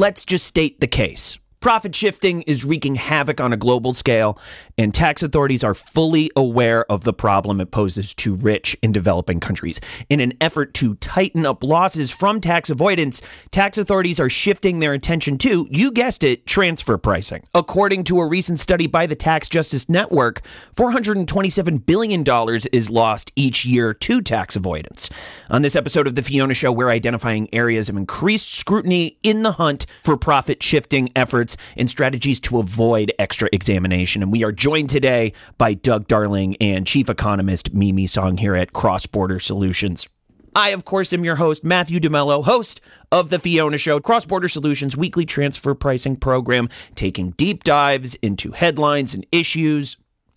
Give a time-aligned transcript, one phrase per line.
[0.00, 1.38] let's just state the case.
[1.60, 4.38] Profit shifting is wreaking havoc on a global scale,
[4.78, 9.40] and tax authorities are fully aware of the problem it poses to rich and developing
[9.40, 9.78] countries.
[10.08, 13.20] In an effort to tighten up losses from tax avoidance,
[13.50, 17.44] tax authorities are shifting their attention to, you guessed it, transfer pricing.
[17.54, 20.40] According to a recent study by the Tax Justice Network,
[20.76, 22.24] $427 billion
[22.72, 25.10] is lost each year to tax avoidance.
[25.50, 29.52] On this episode of The Fiona Show, we're identifying areas of increased scrutiny in the
[29.52, 34.22] hunt for profit shifting efforts and strategies to avoid extra examination.
[34.22, 38.72] And we are joined today by Doug Darling and Chief Economist Mimi Song here at
[38.72, 40.08] CrossBorder Solutions.
[40.54, 42.80] I, of course, am your host, Matthew DeMello, host
[43.12, 49.14] of The Fiona Show, CrossBorder Solutions weekly transfer pricing program, taking deep dives into headlines
[49.14, 49.96] and issues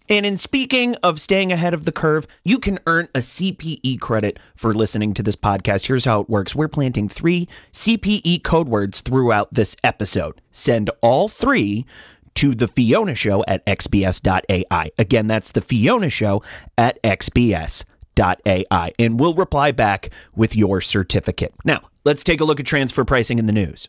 [0.10, 4.38] and in speaking of staying ahead of the curve, you can earn a CPE credit
[4.56, 5.86] for listening to this podcast.
[5.86, 10.42] Here's how it works we're planting three CPE code words throughout this episode.
[10.52, 11.86] Send all three
[12.36, 14.92] to the Fiona Show at xbs.ai.
[14.98, 16.44] Again, that's the Fiona Show
[16.78, 18.94] at xbs.ai.
[19.00, 21.54] And we'll reply back with your certificate.
[21.64, 23.88] Now, let's take a look at transfer pricing in the news.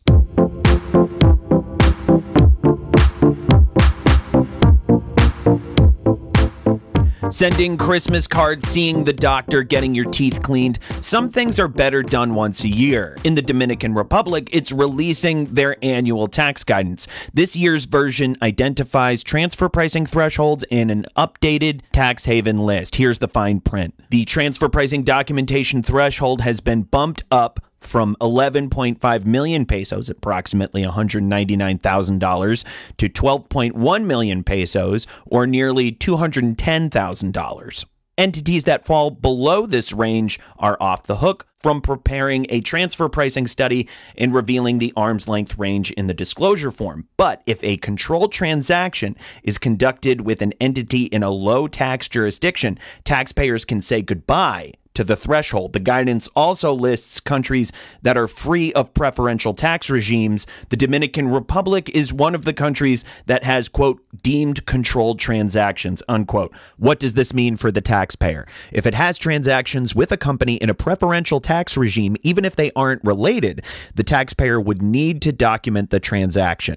[7.34, 10.78] Sending Christmas cards, seeing the doctor, getting your teeth cleaned.
[11.00, 13.16] Some things are better done once a year.
[13.24, 17.08] In the Dominican Republic, it's releasing their annual tax guidance.
[17.32, 22.94] This year's version identifies transfer pricing thresholds in an updated tax haven list.
[22.94, 23.98] Here's the fine print.
[24.10, 32.64] The transfer pricing documentation threshold has been bumped up from 11.5 million pesos, approximately $199,000,
[32.96, 37.84] to 12.1 million pesos, or nearly $210,000.
[38.16, 43.48] Entities that fall below this range are off the hook from preparing a transfer pricing
[43.48, 47.08] study and revealing the arm's length range in the disclosure form.
[47.16, 52.78] But if a controlled transaction is conducted with an entity in a low tax jurisdiction,
[53.02, 55.72] taxpayers can say goodbye to the threshold.
[55.72, 57.72] The guidance also lists countries
[58.02, 60.46] that are free of preferential tax regimes.
[60.70, 66.54] The Dominican Republic is one of the countries that has, quote, deemed controlled transactions, unquote.
[66.78, 68.46] What does this mean for the taxpayer?
[68.72, 72.72] If it has transactions with a company in a preferential tax regime, even if they
[72.76, 73.62] aren't related,
[73.94, 76.76] the taxpayer would need to document the transaction.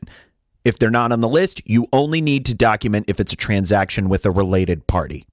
[0.65, 4.09] If they're not on the list, you only need to document if it's a transaction
[4.09, 5.25] with a related party.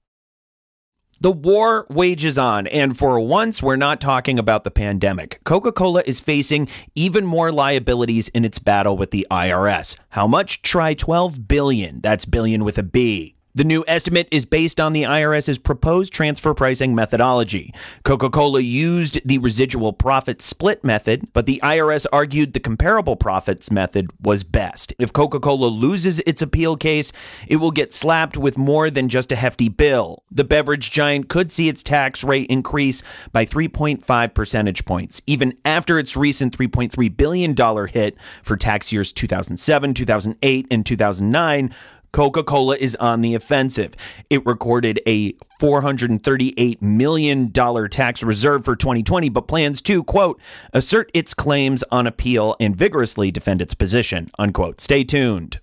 [1.21, 5.39] The war wages on, and for once, we're not talking about the pandemic.
[5.45, 9.95] Coca Cola is facing even more liabilities in its battle with the IRS.
[10.09, 10.61] How much?
[10.61, 12.01] Try 12 billion.
[12.01, 13.35] That's billion with a B.
[13.55, 17.73] The new estimate is based on the IRS's proposed transfer pricing methodology.
[18.03, 23.71] Coca Cola used the residual profit split method, but the IRS argued the comparable profits
[23.71, 24.91] method was best.
[24.99, 27.13] If Coca Cola loses its appeal case,
[27.47, 30.23] it will get slapped with more than just a hefty bill.
[30.29, 35.97] The beverage giant could see its tax rate increase by 3.5 percentage points, even after
[35.97, 37.55] its recent $3.3 billion
[37.87, 41.73] hit for tax years 2007, 2008, and 2009
[42.15, 43.93] Coca Cola is on the offensive.
[44.29, 50.39] It recorded a $438 million tax reserve for 2020, but plans to, quote,
[50.71, 54.79] assert its claims on appeal and vigorously defend its position, unquote.
[54.79, 55.59] Stay tuned.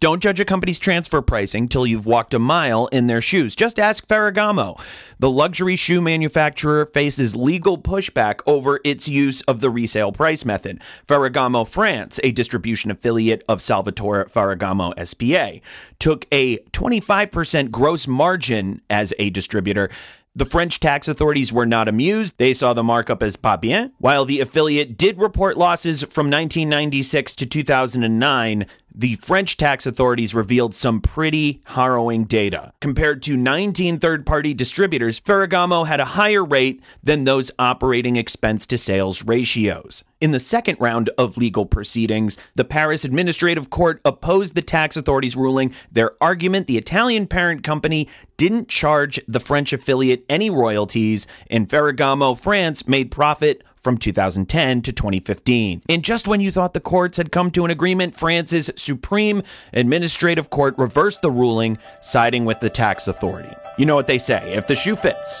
[0.00, 3.54] Don't judge a company's transfer pricing till you've walked a mile in their shoes.
[3.54, 4.80] Just ask Ferragamo.
[5.18, 10.80] The luxury shoe manufacturer faces legal pushback over its use of the resale price method.
[11.06, 15.60] Ferragamo France, a distribution affiliate of Salvatore Ferragamo SPA,
[15.98, 19.90] took a 25% gross margin as a distributor
[20.36, 22.38] the French tax authorities were not amused.
[22.38, 23.92] They saw the markup as pas bien.
[23.98, 30.74] While the affiliate did report losses from 1996 to 2009, the French tax authorities revealed
[30.74, 32.72] some pretty harrowing data.
[32.80, 38.66] Compared to 19 third party distributors, Ferragamo had a higher rate than those operating expense
[38.66, 40.04] to sales ratios.
[40.20, 45.36] In the second round of legal proceedings, the Paris Administrative Court opposed the tax authorities'
[45.36, 45.74] ruling.
[45.90, 52.38] Their argument the Italian parent company didn't charge the French affiliate any royalties, and Ferragamo
[52.38, 55.82] France made profit from 2010 to 2015.
[55.88, 59.42] And just when you thought the courts had come to an agreement, France's Supreme
[59.72, 63.54] Administrative Court reversed the ruling, siding with the tax authority.
[63.78, 65.40] You know what they say if the shoe fits.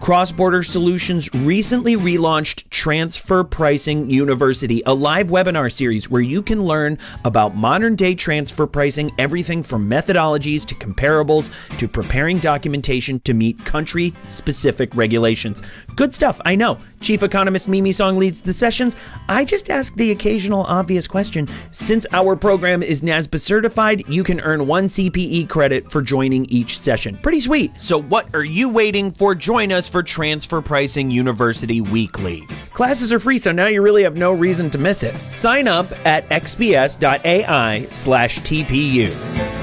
[0.00, 6.96] CrossBorder Solutions recently relaunched Transfer Pricing University, a live webinar series where you can learn
[7.24, 13.62] about modern day transfer pricing, everything from methodologies to comparables to preparing documentation to meet
[13.64, 15.62] country specific regulations.
[15.96, 16.78] Good stuff, I know.
[17.00, 18.96] Chief Economist Mimi Song leads the sessions.
[19.28, 21.48] I just ask the occasional obvious question.
[21.72, 26.78] Since our program is NASBA certified, you can earn one CPE credit for joining each
[26.78, 27.18] session.
[27.20, 27.72] Pretty sweet.
[27.80, 29.34] So, what are you waiting for?
[29.34, 32.46] Join us for Transfer Pricing University Weekly.
[32.72, 35.16] Classes are free, so now you really have no reason to miss it.
[35.34, 39.58] Sign up at xbs.ai slash TPU.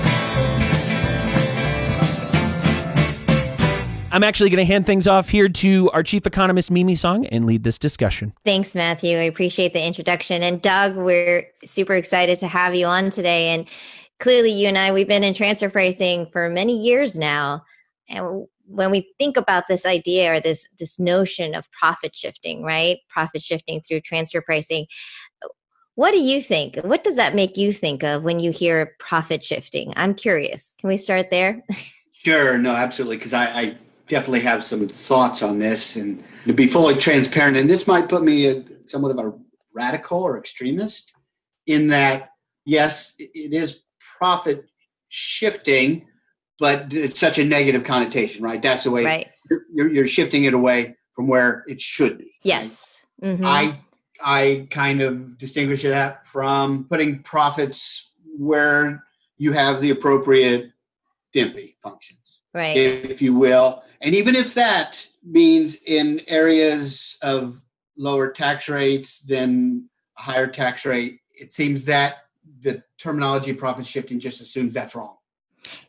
[4.16, 7.46] I'm actually going to hand things off here to our chief economist, Mimi Song, and
[7.46, 8.32] lead this discussion.
[8.46, 9.18] Thanks, Matthew.
[9.18, 10.42] I appreciate the introduction.
[10.42, 13.50] And Doug, we're super excited to have you on today.
[13.50, 13.68] And
[14.22, 17.66] clearly, you and I, we've been in transfer pricing for many years now.
[18.08, 22.98] And when we think about this idea or this this notion of profit shifting, right?
[23.10, 24.86] Profit shifting through transfer pricing.
[25.96, 26.76] What do you think?
[26.78, 29.94] What does that make you think of when you hear profit shifting?
[29.96, 30.76] I'm curious.
[30.80, 31.64] Can we start there?
[32.26, 33.18] Sure, no, absolutely.
[33.18, 33.78] Because I, I,
[34.08, 38.24] definitely have some thoughts on this, and to be fully transparent, and this might put
[38.24, 39.34] me a, somewhat of a
[39.76, 41.12] radical or extremist
[41.68, 42.30] in that,
[42.66, 43.84] yes, it is
[44.18, 44.66] profit
[45.10, 46.08] shifting,
[46.60, 48.62] but it's such a negative connotation, right?
[48.62, 49.28] That's the way right.
[49.74, 52.32] you're, you're, shifting it away from where it should be.
[52.44, 53.04] Yes.
[53.22, 53.32] Right?
[53.32, 53.46] Mm-hmm.
[53.46, 53.80] I
[54.24, 59.04] I kind of distinguish that from putting profits where
[59.38, 60.72] you have the appropriate
[61.34, 62.78] DEMPE functions, right?
[62.78, 67.62] If you will, and even if that means in areas of
[67.98, 72.26] lower tax rates than a higher tax rate, it seems that
[72.62, 75.15] the terminology profit shifting just assumes that's wrong.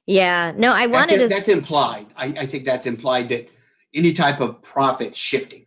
[0.06, 1.34] Yeah, no, I wanted that's, to.
[1.34, 2.06] That's implied.
[2.16, 3.50] I, I think that's implied that
[3.94, 5.66] any type of profit shifting,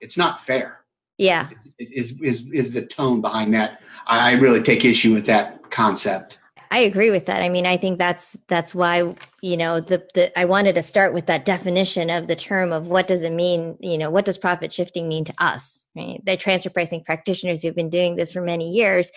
[0.00, 0.80] it's not fair.
[1.16, 1.48] Yeah,
[1.78, 3.80] is is is the tone behind that?
[4.06, 6.40] I really take issue with that concept.
[6.70, 7.42] I agree with that.
[7.42, 11.14] I mean, I think that's that's why you know the the I wanted to start
[11.14, 13.76] with that definition of the term of what does it mean.
[13.80, 15.84] You know, what does profit shifting mean to us?
[15.96, 19.10] Right, the transfer pricing practitioners who've been doing this for many years,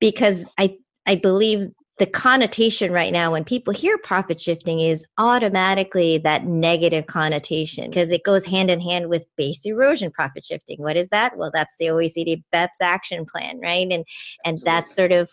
[0.00, 0.76] because I
[1.06, 1.66] I believe
[1.98, 8.10] the connotation right now when people hear profit shifting is automatically that negative connotation because
[8.10, 10.80] it goes hand in hand with base erosion profit shifting.
[10.80, 11.36] What is that?
[11.36, 13.86] Well, that's the OECD BEPS action plan, right?
[13.90, 14.04] And
[14.44, 15.30] and that's sort of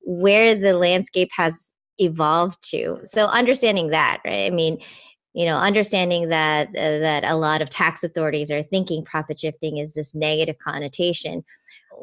[0.00, 3.00] where the landscape has evolved to.
[3.04, 4.46] So understanding that, right?
[4.46, 4.78] I mean,
[5.34, 9.78] you know, understanding that uh, that a lot of tax authorities are thinking profit shifting
[9.78, 11.44] is this negative connotation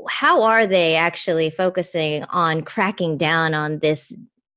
[0.08, 4.12] how are they actually focusing on cracking down on this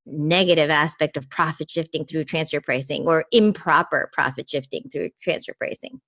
[0.06, 6.00] negative aspect of profit shifting through transfer pricing or improper profit shifting through transfer pricing?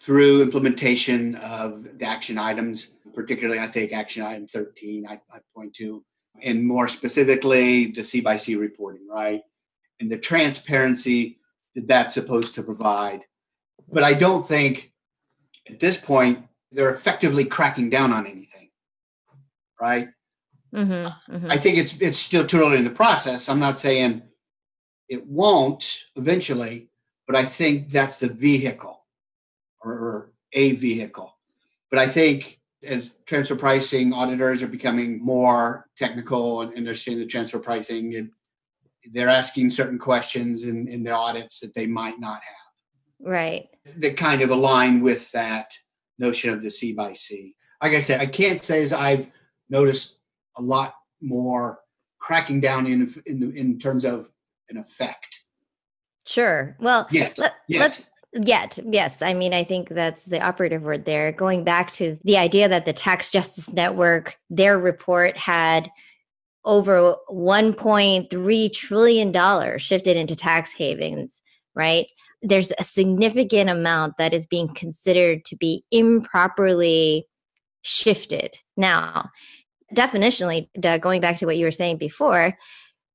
[0.00, 5.74] Through implementation of the action items, particularly I think action item 13, I, I point
[5.74, 6.02] to,
[6.42, 9.42] and more specifically the C by C reporting, right?
[9.98, 11.38] And the transparency
[11.74, 13.24] that that's supposed to provide.
[13.92, 14.92] But I don't think
[15.68, 18.49] at this point they're effectively cracking down on anything
[19.80, 20.08] right?
[20.74, 21.50] Mm-hmm, mm-hmm.
[21.50, 23.48] I think it's it's still too early in the process.
[23.48, 24.22] I'm not saying
[25.08, 26.90] it won't eventually,
[27.26, 29.04] but I think that's the vehicle
[29.82, 31.36] or, or a vehicle.
[31.90, 37.58] But I think as transfer pricing auditors are becoming more technical and understanding the transfer
[37.58, 38.30] pricing, and
[39.12, 43.28] they're asking certain questions in, in the audits that they might not have.
[43.28, 43.68] Right.
[43.96, 45.72] That kind of align with that
[46.18, 47.54] notion of the C by C.
[47.82, 49.26] Like I said, I can't say as I've
[49.70, 50.18] noticed
[50.56, 51.80] a lot more
[52.18, 54.30] cracking down in in in terms of
[54.68, 55.44] an effect.
[56.26, 56.76] Sure.
[56.80, 57.38] Well, yes.
[57.38, 57.80] Let, yes.
[57.80, 59.22] let's Yet, yes.
[59.22, 61.32] I mean, I think that's the operative word there.
[61.32, 65.90] Going back to the idea that the Tax Justice Network, their report had
[66.64, 71.40] over $1.3 trillion shifted into tax havens,
[71.74, 72.06] right?
[72.40, 77.26] There's a significant amount that is being considered to be improperly
[77.82, 78.58] shifted.
[78.76, 79.30] Now,
[79.94, 82.56] definitionally, Doug, going back to what you were saying before,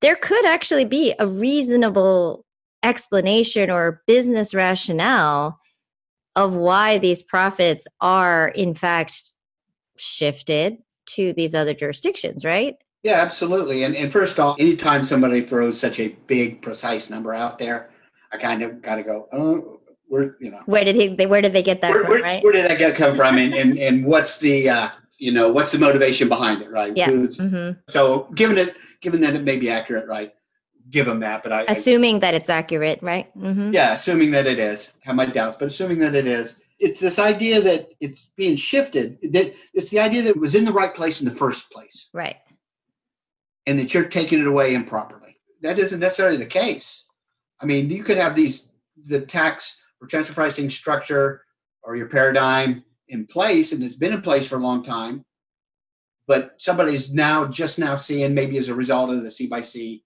[0.02, 2.46] there could actually be a reasonable
[2.84, 5.60] explanation or business rationale
[6.36, 9.24] of why these profits are in fact
[9.98, 10.78] shifted
[11.08, 12.76] to these other jurisdictions, right?
[13.04, 13.84] Yeah, absolutely.
[13.84, 17.92] And, and first off, anytime somebody throws such a big, precise number out there,
[18.32, 20.62] I kind of got to go, oh, where, you know.
[20.66, 22.44] Where did he, where did they get that where, from, where, right?
[22.44, 23.38] Where did that get come from?
[23.38, 27.10] And, and, and what's the, uh, you know what's the motivation behind it right yeah
[27.10, 27.72] mm-hmm.
[27.90, 30.34] so given it given that it may be accurate right
[30.90, 33.36] give them that, but I, I assuming that it's accurate, right?
[33.38, 33.72] Mm-hmm.
[33.72, 34.94] Yeah, assuming that it is.
[35.02, 39.18] Have my doubts, but assuming that it is, it's this idea that it's being shifted.
[39.32, 42.10] That it's the idea that it was in the right place in the first place,
[42.14, 42.38] right?
[43.66, 45.38] And that you're taking it away improperly.
[45.62, 47.08] That isn't necessarily the case.
[47.60, 48.70] I mean, you could have these
[49.06, 51.44] the tax or transfer pricing structure
[51.84, 55.24] or your paradigm in place, and it's been in place for a long time.
[56.28, 60.04] But somebody's now just now seeing maybe as a result of the C by C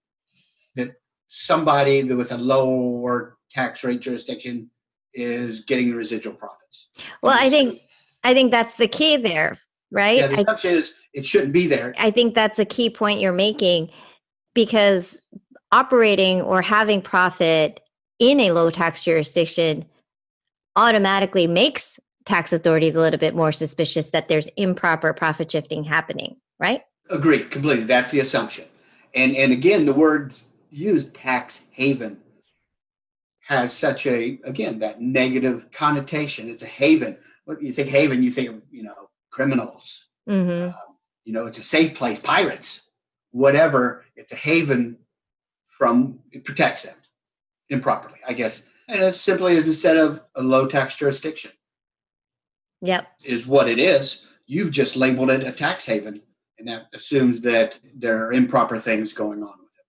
[0.75, 0.95] that
[1.27, 4.69] somebody that with a lower tax rate jurisdiction
[5.13, 6.89] is getting residual profits.
[7.21, 7.79] Well, I think
[8.23, 9.57] I think that's the key there,
[9.91, 10.19] right?
[10.19, 11.93] Yeah, the assumption is it shouldn't be there.
[11.97, 13.89] I think that's a key point you're making
[14.53, 15.17] because
[15.71, 17.79] operating or having profit
[18.19, 19.85] in a low tax jurisdiction
[20.75, 21.99] automatically makes
[22.29, 26.83] tax authorities a little bit more suspicious that there's improper profit shifting happening, right?
[27.09, 27.85] Agree completely.
[27.85, 28.65] That's the assumption.
[29.15, 32.21] And and again, the words used tax haven
[33.47, 36.49] has such a again that negative connotation.
[36.49, 37.17] It's a haven.
[37.45, 40.09] When you think haven, you think of you know criminals.
[40.29, 40.67] Mm-hmm.
[40.67, 40.75] Um,
[41.25, 42.19] you know, it's a safe place.
[42.19, 42.91] Pirates,
[43.31, 44.05] whatever.
[44.15, 44.99] It's a haven
[45.67, 46.95] from it protects them
[47.69, 48.67] improperly, I guess.
[48.87, 51.51] And as simply as instead of a low tax jurisdiction.
[52.81, 53.07] Yep.
[53.23, 54.25] Is what it is.
[54.45, 56.21] You've just labeled it a tax haven,
[56.57, 59.85] and that assumes that there are improper things going on with it.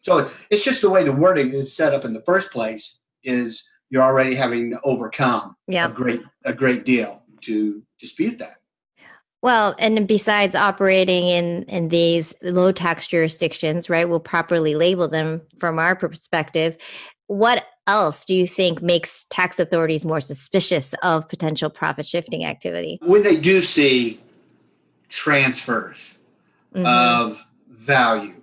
[0.00, 3.68] so it's just the way the wording is set up in the first place is
[3.90, 5.90] you're already having to overcome yep.
[5.90, 8.58] a great a great deal to dispute that.
[9.40, 14.08] Well, and besides operating in in these low tax jurisdictions, right?
[14.08, 16.76] We'll properly label them from our perspective.
[17.28, 22.98] What else do you think makes tax authorities more suspicious of potential profit shifting activity?
[23.02, 24.20] When they do see
[25.08, 26.18] transfers
[26.74, 26.86] mm-hmm.
[26.86, 28.34] of value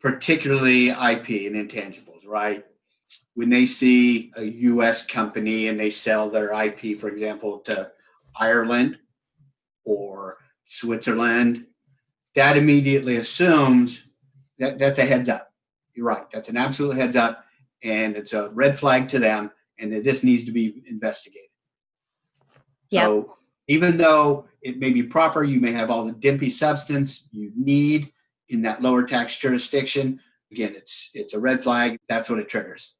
[0.00, 2.64] particularly IP and intangibles, right?
[3.34, 7.90] When they see a US company and they sell their IP, for example, to
[8.34, 8.98] Ireland
[9.84, 11.66] or Switzerland,
[12.34, 14.06] that immediately assumes
[14.58, 15.52] that that's a heads up.
[15.94, 16.30] You're right.
[16.32, 17.44] That's an absolute heads up.
[17.82, 19.50] And it's a red flag to them.
[19.78, 21.48] And that this needs to be investigated.
[22.90, 23.02] Yep.
[23.02, 23.34] So
[23.68, 28.12] even though it may be proper, you may have all the DEMPE substance you need
[28.48, 30.20] in that lower tax jurisdiction,
[30.50, 31.98] again, it's it's a red flag.
[32.08, 32.94] That's what it triggers.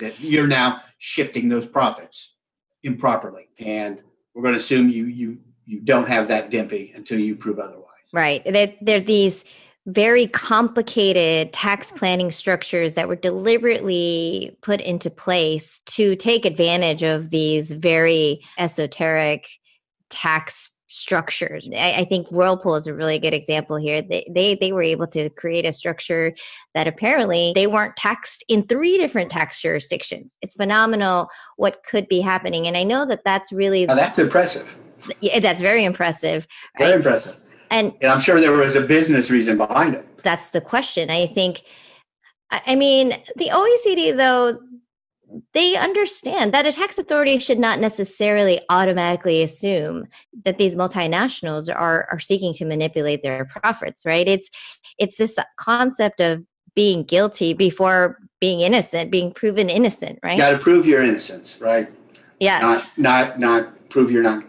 [0.00, 2.34] That you're now shifting those profits
[2.82, 4.00] improperly, and
[4.34, 7.88] we're going to assume you you you don't have that DEMPE until you prove otherwise.
[8.12, 8.42] Right.
[8.44, 9.44] They're, they're these
[9.86, 11.98] very complicated tax hmm.
[11.98, 19.48] planning structures that were deliberately put into place to take advantage of these very esoteric
[20.08, 21.66] tax structures.
[21.74, 24.02] I, I, think Whirlpool is a really good example here.
[24.02, 26.34] They, they they were able to create a structure
[26.74, 30.36] that apparently they weren't taxed in three different tax jurisdictions.
[30.42, 34.68] It's phenomenal what could be happening, and I know that that's really oh, that's impressive.
[35.20, 36.46] Yeah, that's very impressive.
[36.76, 36.96] Very right?
[36.98, 37.36] impressive.
[37.72, 40.06] And, and I'm sure there was a business reason behind it.
[40.22, 41.10] That's the question.
[41.10, 41.62] I think.
[42.50, 44.60] I mean, the OECD though
[45.54, 50.06] they understand that a tax authority should not necessarily automatically assume
[50.44, 54.50] that these multinationals are are seeking to manipulate their profits right it's
[54.98, 60.50] it's this concept of being guilty before being innocent being proven innocent right you got
[60.50, 61.90] to prove your innocence right
[62.40, 64.44] yeah not not not prove you're not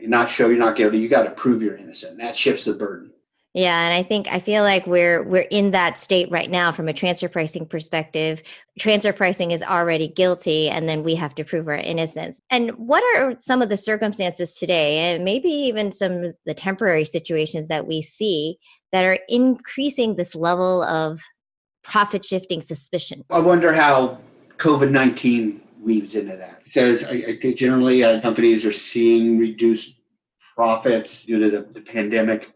[0.00, 2.72] you're not show you're not guilty you got to prove you're innocent that shifts the
[2.74, 3.12] burden
[3.54, 6.86] yeah, and I think I feel like we're we're in that state right now from
[6.86, 8.42] a transfer pricing perspective.
[8.78, 12.40] Transfer pricing is already guilty and then we have to prove our innocence.
[12.50, 17.06] And what are some of the circumstances today and maybe even some of the temporary
[17.06, 18.58] situations that we see
[18.92, 21.20] that are increasing this level of
[21.82, 23.24] profit shifting suspicion?
[23.30, 24.20] I wonder how
[24.58, 29.94] COVID-19 weaves into that because I, I think generally uh, companies are seeing reduced
[30.54, 32.52] profits due to the, the pandemic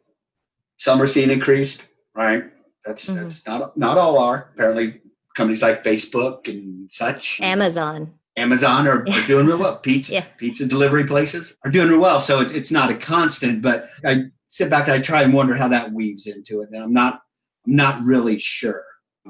[0.82, 2.42] some are seeing increased, right?
[2.84, 3.22] That's mm-hmm.
[3.22, 4.50] that's not not all are.
[4.52, 5.00] Apparently,
[5.36, 9.76] companies like Facebook and such, Amazon, Amazon are, are doing real well.
[9.82, 10.24] Pizza yeah.
[10.38, 12.20] pizza delivery places are doing real well.
[12.20, 15.54] So it, it's not a constant, but I sit back and I try and wonder
[15.54, 17.22] how that weaves into it, and I'm not
[17.64, 18.84] I'm not really sure,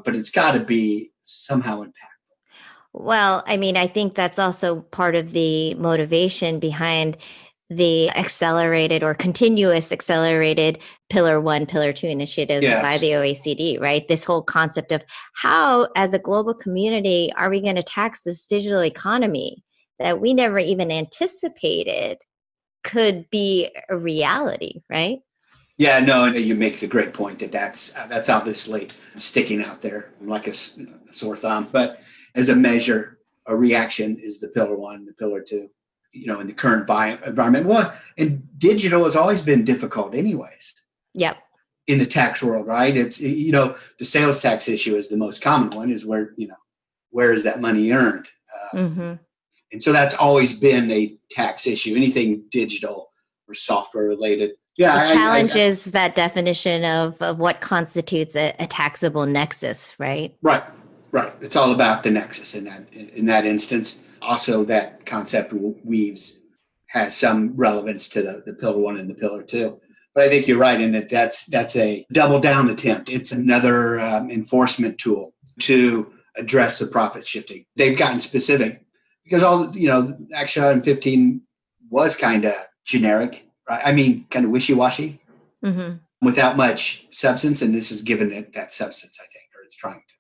[0.07, 2.12] but it's got to be somehow impactful.
[2.95, 7.17] Well, I mean, I think that's also part of the motivation behind
[7.77, 12.83] the accelerated or continuous accelerated pillar one, pillar two initiatives yes.
[12.83, 14.07] by the OECD, right?
[14.09, 15.03] This whole concept of
[15.35, 19.65] how, as a global community, are we going to tax this digital economy
[19.99, 22.19] that we never even anticipated
[22.85, 25.21] could be a reality, right?
[25.79, 30.11] Yeah, no, you make a great point that that's uh, that's obviously sticking out there
[30.21, 31.67] like a, a sore thumb.
[31.73, 32.01] But
[32.35, 35.69] as a measure, a reaction is the pillar one, the pillar two.
[36.13, 36.83] You know, in the current
[37.27, 40.75] environment, one and digital has always been difficult, anyways.
[41.15, 41.39] Yep.
[41.87, 42.95] In the tax world, right?
[42.95, 45.91] It's you know the sales tax issue is the most common one.
[45.91, 46.57] Is where you know
[47.11, 48.29] where is that money earned?
[48.53, 49.13] Uh, mm-hmm.
[49.73, 51.97] And so that's always been a tax issue.
[51.97, 53.11] Anything digital
[53.49, 54.53] or software related.
[54.77, 59.95] Yeah, it challenges I, I, that definition of, of what constitutes a, a, taxable nexus,
[59.99, 60.35] right?
[60.41, 60.63] Right,
[61.13, 61.33] right.
[61.41, 64.03] It's all about the nexus in that in, in that instance.
[64.21, 66.41] Also, that concept weaves
[66.87, 69.81] has some relevance to the, the pillar one and the pillar two.
[70.15, 73.09] But I think you're right in that that's that's a double down attempt.
[73.09, 77.65] It's another um, enforcement tool to address the profit shifting.
[77.77, 78.85] They've gotten specific
[79.25, 81.41] because all you know, Action 115
[81.91, 82.55] was kind of
[82.85, 83.83] generic, right?
[83.85, 85.21] I mean, kind of wishy washy,
[85.65, 85.97] mm-hmm.
[86.25, 90.03] without much substance, and this is given it that substance, I think, or it's trying
[90.09, 90.12] to.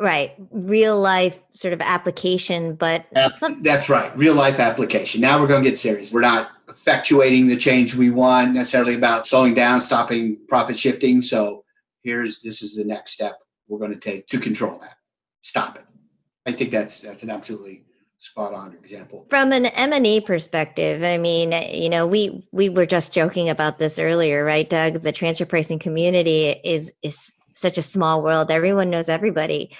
[0.00, 5.20] Right, real life sort of application, but uh, that's, that's right, real life application.
[5.20, 6.12] Now we're going to get serious.
[6.12, 11.20] We're not effectuating the change we want necessarily about slowing down, stopping profit shifting.
[11.20, 11.64] So
[12.04, 14.98] here's this is the next step we're going to take to control that
[15.48, 15.84] stop it.
[16.46, 17.84] I think that's that's an absolutely
[18.18, 19.26] spot on example.
[19.30, 23.98] From an MNE perspective, I mean, you know, we we were just joking about this
[23.98, 25.02] earlier, right, Doug?
[25.02, 28.50] The transfer pricing community is is such a small world.
[28.50, 29.70] Everyone knows everybody.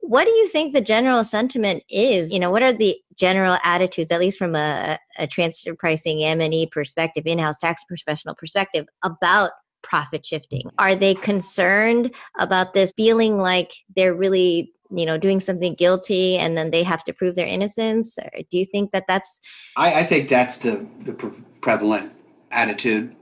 [0.00, 2.32] What do you think the general sentiment is?
[2.32, 6.70] You know, what are the general attitudes, at least from a, a transfer pricing MNE
[6.70, 9.50] perspective, in-house tax professional perspective, about
[9.82, 10.70] profit shifting?
[10.78, 16.56] Are they concerned about this feeling like they're really you know doing something guilty and
[16.56, 19.38] then they have to prove their innocence or do you think that that's
[19.76, 22.12] i, I think that's the, the pre- prevalent
[22.50, 23.14] attitude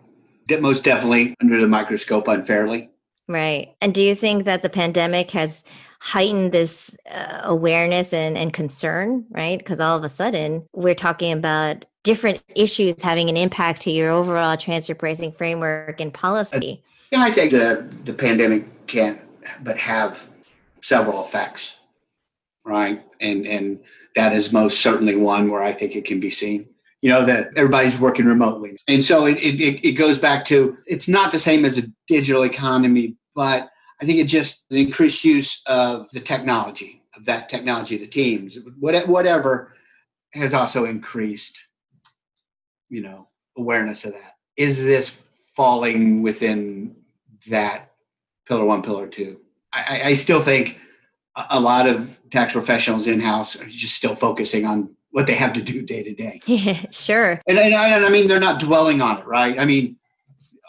[0.48, 2.88] that most definitely under the microscope unfairly
[3.28, 5.62] right and do you think that the pandemic has
[6.00, 11.32] heightened this uh, awareness and, and concern right because all of a sudden we're talking
[11.32, 17.22] about different issues having an impact to your overall transfer pricing framework and policy yeah
[17.22, 19.20] i think the, the pandemic can't
[19.62, 20.28] but have
[20.82, 21.76] several effects,
[22.64, 23.02] right?
[23.20, 23.80] And and
[24.14, 26.68] that is most certainly one where I think it can be seen.
[27.02, 31.08] You know that everybody's working remotely, and so it it, it goes back to it's
[31.08, 33.70] not the same as a digital economy, but
[34.00, 38.58] I think it just the increased use of the technology of that technology, the teams,
[38.80, 39.72] whatever,
[40.34, 41.56] has also increased.
[42.88, 44.34] You know, awareness of that.
[44.56, 45.18] Is this
[45.56, 46.94] falling within
[47.48, 47.92] that
[48.46, 49.40] pillar one, pillar two?
[49.72, 50.78] I, I still think
[51.50, 55.52] a lot of tax professionals in house are just still focusing on what they have
[55.54, 56.40] to do day to day.
[56.90, 57.40] sure.
[57.46, 59.58] And, and, and, I mean, they're not dwelling on it, right?
[59.58, 59.96] I mean,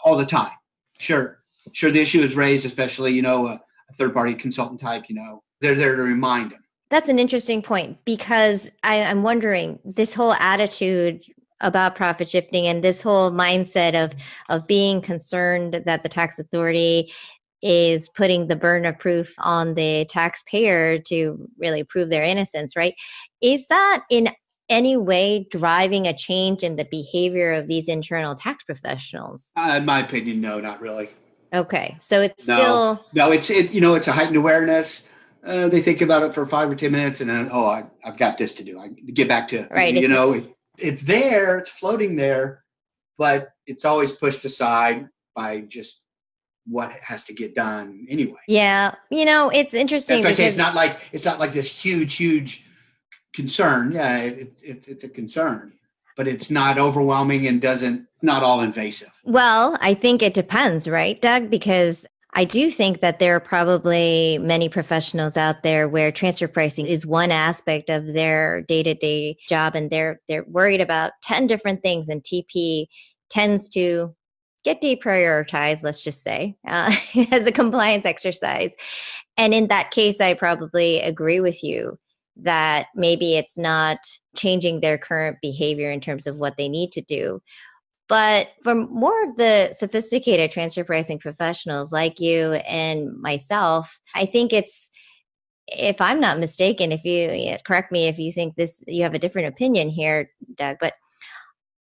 [0.04, 0.52] all the time.
[0.98, 1.37] Sure.
[1.72, 1.90] Sure.
[1.90, 5.42] The issue is raised, especially, you know, a, a third party consultant type, you know,
[5.60, 6.64] they're there to remind them.
[6.90, 11.22] That's an interesting point because I, I'm wondering this whole attitude
[11.60, 14.14] about profit shifting and this whole mindset of
[14.48, 17.12] of being concerned that the tax authority
[17.60, 22.94] is putting the burden of proof on the taxpayer to really prove their innocence, right?
[23.40, 24.28] Is that in
[24.68, 29.50] any way driving a change in the behavior of these internal tax professionals?
[29.56, 31.10] Uh, in my opinion, no, not really.
[31.52, 33.32] Okay, so it's no, still no.
[33.32, 33.72] It's it.
[33.72, 35.08] You know, it's a heightened awareness.
[35.44, 38.18] Uh, they think about it for five or ten minutes, and then oh, I, have
[38.18, 38.78] got this to do.
[38.78, 39.94] I get back to right.
[39.94, 40.46] You know, it,
[40.78, 42.64] it's there, it's floating there,
[43.16, 46.02] but it's always pushed aside by just
[46.66, 48.40] what has to get done anyway.
[48.46, 50.22] Yeah, you know, it's interesting.
[50.22, 52.66] That's because it's not like it's not like this huge, huge
[53.32, 53.92] concern.
[53.92, 55.72] Yeah, it, it, it's a concern,
[56.16, 59.10] but it's not overwhelming and doesn't not all invasive.
[59.24, 61.50] Well, I think it depends, right, Doug?
[61.50, 66.86] Because I do think that there are probably many professionals out there where transfer pricing
[66.86, 72.08] is one aspect of their day-to-day job and they're they're worried about 10 different things
[72.08, 72.86] and TP
[73.30, 74.14] tends to
[74.64, 76.94] get deprioritized, let's just say, uh,
[77.30, 78.72] as a compliance exercise.
[79.36, 81.98] And in that case, I probably agree with you
[82.36, 83.98] that maybe it's not
[84.36, 87.40] changing their current behavior in terms of what they need to do.
[88.08, 94.52] But for more of the sophisticated transfer pricing professionals like you and myself, I think
[94.52, 94.88] it's
[95.68, 99.02] if I'm not mistaken, if you, you know, correct me if you think this, you
[99.02, 100.94] have a different opinion here, Doug, but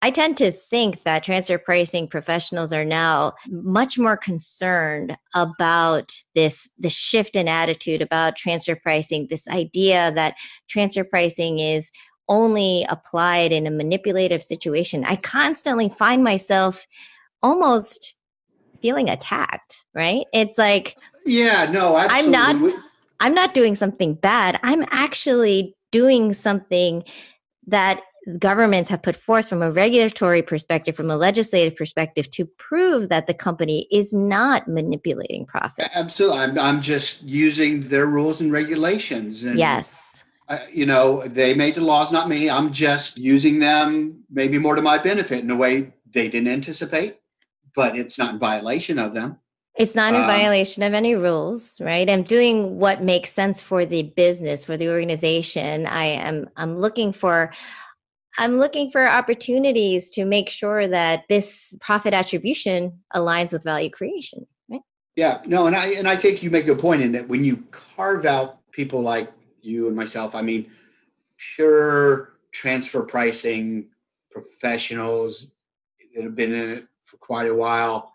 [0.01, 6.69] I tend to think that transfer pricing professionals are now much more concerned about this
[6.77, 10.35] the shift in attitude about transfer pricing, this idea that
[10.67, 11.89] transfer pricing is
[12.27, 15.03] only applied in a manipulative situation.
[15.05, 16.85] I constantly find myself
[17.43, 18.15] almost
[18.81, 20.25] feeling attacked, right?
[20.33, 22.38] It's like Yeah, no, absolutely.
[22.38, 22.81] I'm not-
[23.19, 24.59] I'm not doing something bad.
[24.61, 27.03] I'm actually doing something
[27.67, 28.01] that
[28.39, 33.27] governments have put forth from a regulatory perspective, from a legislative perspective, to prove that
[33.27, 35.89] the company is not manipulating profit.
[35.93, 36.39] Absolutely.
[36.39, 39.43] I'm, I'm just using their rules and regulations.
[39.43, 39.95] And, Yes.
[40.47, 42.49] Uh, you know, they made the laws, not me.
[42.49, 47.17] I'm just using them maybe more to my benefit in a way they didn't anticipate,
[47.75, 49.39] but it's not in violation of them.
[49.77, 52.10] It's not in Um, violation of any rules, right?
[52.10, 55.86] I'm doing what makes sense for the business, for the organization.
[55.86, 57.51] I am I'm looking for
[58.38, 64.45] I'm looking for opportunities to make sure that this profit attribution aligns with value creation,
[64.69, 64.81] right?
[65.15, 67.58] Yeah, no, and I and I think you make a point in that when you
[67.71, 69.29] carve out people like
[69.65, 70.71] you and myself, I mean,
[71.56, 73.89] pure transfer pricing
[74.32, 75.54] professionals
[76.13, 78.12] that have been in it for quite a while,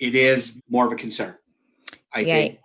[0.00, 1.34] it is more of a concern.
[2.12, 2.58] I think,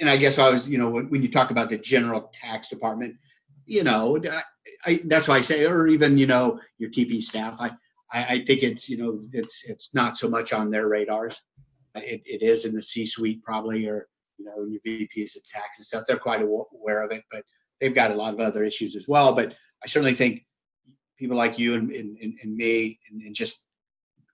[0.00, 2.68] and I guess I was, you know, when, when you talk about the general tax
[2.68, 3.16] department,
[3.64, 4.42] you know, I,
[4.84, 7.70] I, that's why I say, or even you know, your TP staff, I,
[8.12, 11.42] I, I think it's, you know, it's it's not so much on their radars
[11.94, 15.78] uh, it, it is in the C-suite probably, or you know, your VPs of tax
[15.78, 16.04] and stuff.
[16.06, 17.44] They're quite aware of it, but
[17.80, 19.34] they've got a lot of other issues as well.
[19.34, 20.44] But I certainly think
[21.18, 23.64] people like you and, and, and, me, and, and just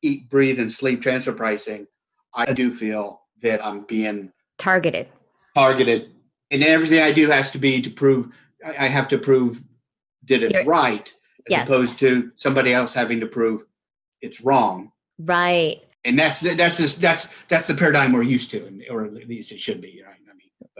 [0.02, 1.86] eat, breathe, and sleep transfer pricing.
[2.34, 5.08] I do feel that I'm being Targeted.
[5.54, 6.12] targeted,
[6.50, 8.28] and everything I do has to be to prove.
[8.78, 9.62] I have to prove
[10.28, 11.14] that it's You're- right, as
[11.50, 11.68] Yes.
[11.68, 13.64] opposed to somebody else having to prove
[14.22, 15.82] it's wrong Right.
[16.06, 19.52] and that's that's just, that's that's the paradigm we're used to, and, or at least
[19.52, 20.16] it should be, right?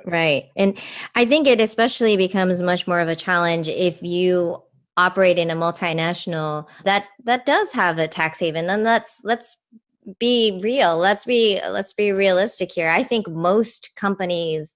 [0.04, 0.50] Right.
[0.56, 0.78] And
[1.14, 4.62] I think it especially becomes much more of a challenge if you
[4.96, 8.66] operate in a multinational that that does have a tax haven.
[8.66, 9.56] Then let's let's
[10.18, 10.98] be real.
[10.98, 12.88] Let's be let's be realistic here.
[12.88, 14.74] I think most companies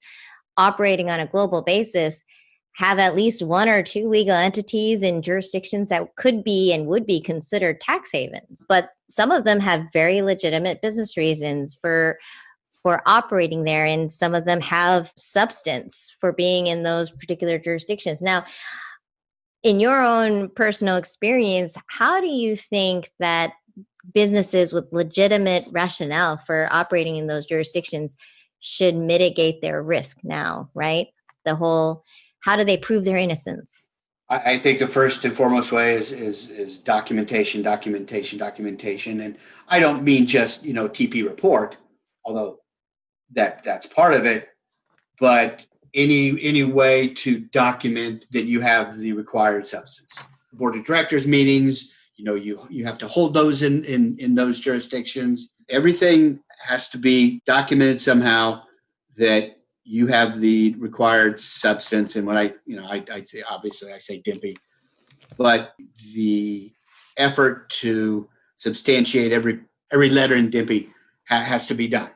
[0.57, 2.23] operating on a global basis
[2.77, 7.07] have at least one or two legal entities in jurisdictions that could be and would
[7.07, 8.65] be considered tax havens.
[8.69, 12.19] But some of them have very legitimate business reasons for
[12.83, 18.23] for operating there and some of them have substance for being in those particular jurisdictions.
[18.23, 18.45] Now
[19.63, 23.53] in your own personal experience how do you think that
[24.15, 28.15] businesses with legitimate rationale for operating in those jurisdictions
[28.61, 31.09] should mitigate their risk now right?
[31.45, 32.05] The whole
[32.41, 33.71] how do they prove their innocence?
[34.31, 39.39] I, think the first and foremost way is is is documentation, documentation, documentation, and
[39.69, 41.79] I don't mean just you know TP report,
[42.27, 42.61] although
[43.33, 44.49] that that's part of it,
[45.21, 50.19] but any any way to document that you have the required substance.
[50.53, 54.35] Board of directors meetings, you know, you you have to hold those in in in
[54.35, 55.53] those jurisdictions.
[55.69, 58.63] Everything has to be documented somehow
[59.17, 63.93] that you have the required substance and when i you know i, I say obviously
[63.93, 64.59] i say DEMPE
[65.39, 65.75] but
[66.15, 66.73] the
[67.17, 69.61] effort to substantiate every
[69.91, 70.91] every letter in DEMPE
[71.27, 72.11] ha- has to be done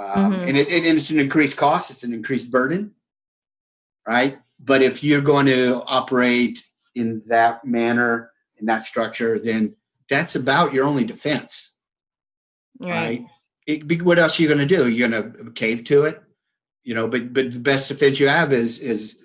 [0.00, 0.48] um, Mhm.
[0.48, 2.94] and it, it, it's an increased cost it's an increased burden
[4.06, 6.56] right but if you're going to operate
[6.94, 9.74] in that manner in that structure then
[10.08, 11.74] that's about your only defense
[12.80, 13.26] right?
[13.66, 14.88] It, what else are you going to do?
[14.88, 16.22] You're going to cave to it,
[16.82, 17.06] you know.
[17.08, 19.18] But but the best defense you have is is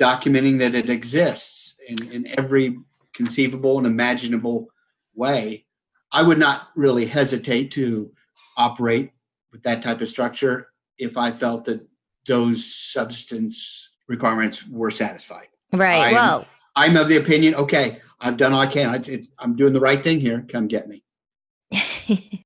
[0.00, 2.76] documenting that it exists in in every
[3.12, 4.68] conceivable and imaginable
[5.14, 5.66] way.
[6.10, 8.10] I would not really hesitate to
[8.56, 9.12] operate
[9.56, 11.80] with that type of structure if I felt that
[12.26, 15.48] those substance requirements were satisfied.
[15.72, 16.46] right I'm- well
[16.78, 18.90] I'm of the opinion, okay, I've done all I can.
[18.90, 20.44] I, it, I'm doing the right thing here.
[20.46, 21.02] Come get me.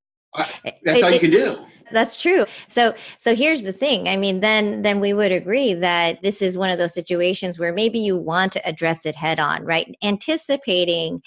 [0.84, 1.66] That's all you can do.
[1.90, 2.46] That's true.
[2.68, 4.06] So so here's the thing.
[4.06, 7.72] I mean, then then we would agree that this is one of those situations where
[7.72, 9.92] maybe you want to address it head on, right?
[10.00, 11.22] Anticipating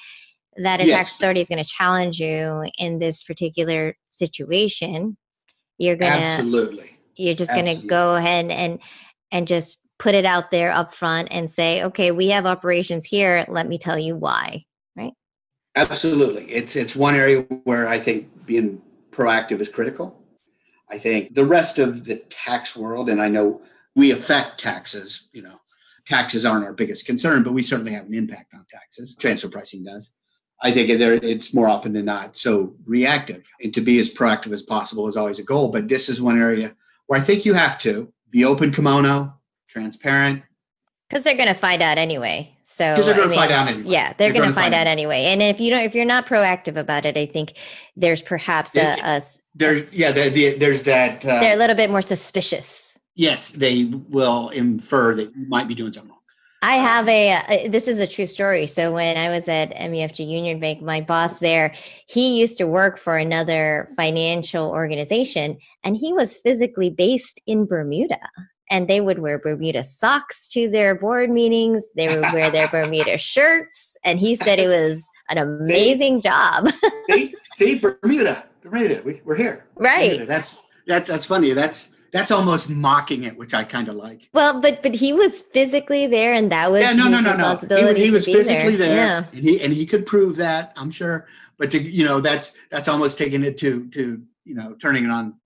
[0.56, 5.18] that a tax authority is going to challenge you in this particular situation,
[5.78, 6.98] you're gonna Absolutely.
[7.16, 8.80] you're just going to go ahead and
[9.32, 13.46] and just put it out there up front and say, okay, we have operations here.
[13.48, 14.66] Let me tell you why.
[14.96, 15.14] Right.
[15.76, 16.52] Absolutely.
[16.52, 18.82] It's it's one area where I think being
[19.12, 20.20] proactive is critical.
[20.90, 23.62] I think the rest of the tax world, and I know
[23.96, 25.60] we affect taxes, you know,
[26.06, 29.16] taxes aren't our biggest concern, but we certainly have an impact on taxes.
[29.16, 30.12] Transfer pricing does.
[30.64, 33.44] I think it's more often than not so reactive.
[33.62, 35.68] And to be as proactive as possible is always a goal.
[35.70, 36.74] But this is one area
[37.08, 39.34] where I think you have to be open kimono,
[39.68, 40.42] transparent,
[41.10, 42.50] Because they're going to find out anyway.
[42.64, 43.90] So they're going to find out anyway.
[43.90, 44.92] Yeah, they're, They're going to find find out out.
[44.92, 45.26] anyway.
[45.26, 47.54] And if you don't, if you're not proactive about it, I think
[47.96, 49.22] there's perhaps a, a
[49.54, 51.24] There's yeah, there, the, there's that.
[51.24, 52.98] Uh, They're a little bit more suspicious.
[53.16, 56.13] yes, they will infer that you might be doing something wrong.
[56.64, 58.68] I have a, uh, this is a true story.
[58.68, 61.74] So when I was at MUFG Union Bank, my boss there,
[62.08, 68.18] he used to work for another financial organization and he was physically based in Bermuda.
[68.72, 71.84] And they would wear Bermuda socks to their board meetings.
[71.98, 73.98] They would wear their Bermuda shirts.
[74.06, 76.70] And he said it was an amazing job.
[77.10, 79.66] see, see, Bermuda, Bermuda, we, we're here.
[79.76, 80.12] right.
[80.12, 80.26] Bermuda.
[80.28, 81.52] That's that, that's funny.
[81.52, 84.30] That's that's almost mocking it, which I kind of like.
[84.34, 87.56] Well, but but he was physically there, and that was yeah, no, no, no, no.
[87.94, 89.26] He, he was physically there, Yeah.
[89.34, 91.28] and he and he could prove that, I'm sure.
[91.58, 95.10] But to you know, that's that's almost taking it to to you know turning it
[95.10, 95.40] on,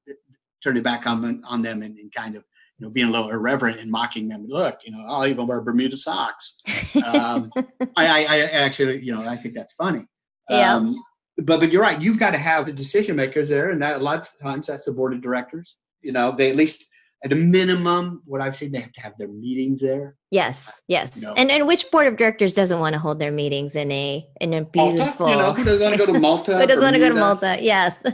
[0.61, 2.43] turning it back on on them, and, and kind of
[2.77, 4.45] you know being a little irreverent and mocking them.
[4.45, 6.57] Look, you know, I'll even wear Bermuda socks.
[6.95, 10.05] Um, I, I, I actually, you know, I think that's funny.
[10.49, 10.75] Yeah.
[10.75, 11.01] Um,
[11.37, 12.01] but but you're right.
[12.01, 14.83] You've got to have the decision makers there, and that, a lot of times that's
[14.83, 15.77] the board of directors.
[16.01, 16.85] You know, they at least
[17.23, 20.15] at a minimum, what I've seen, they have to have their meetings there.
[20.29, 21.15] Yes, yes.
[21.17, 21.33] No.
[21.33, 24.53] And and which board of directors doesn't want to hold their meetings in a in
[24.53, 26.57] a beautiful Malta, you know, who doesn't want to go to Malta?
[26.57, 27.57] who doesn't want to go to Malta?
[27.61, 27.95] Yes.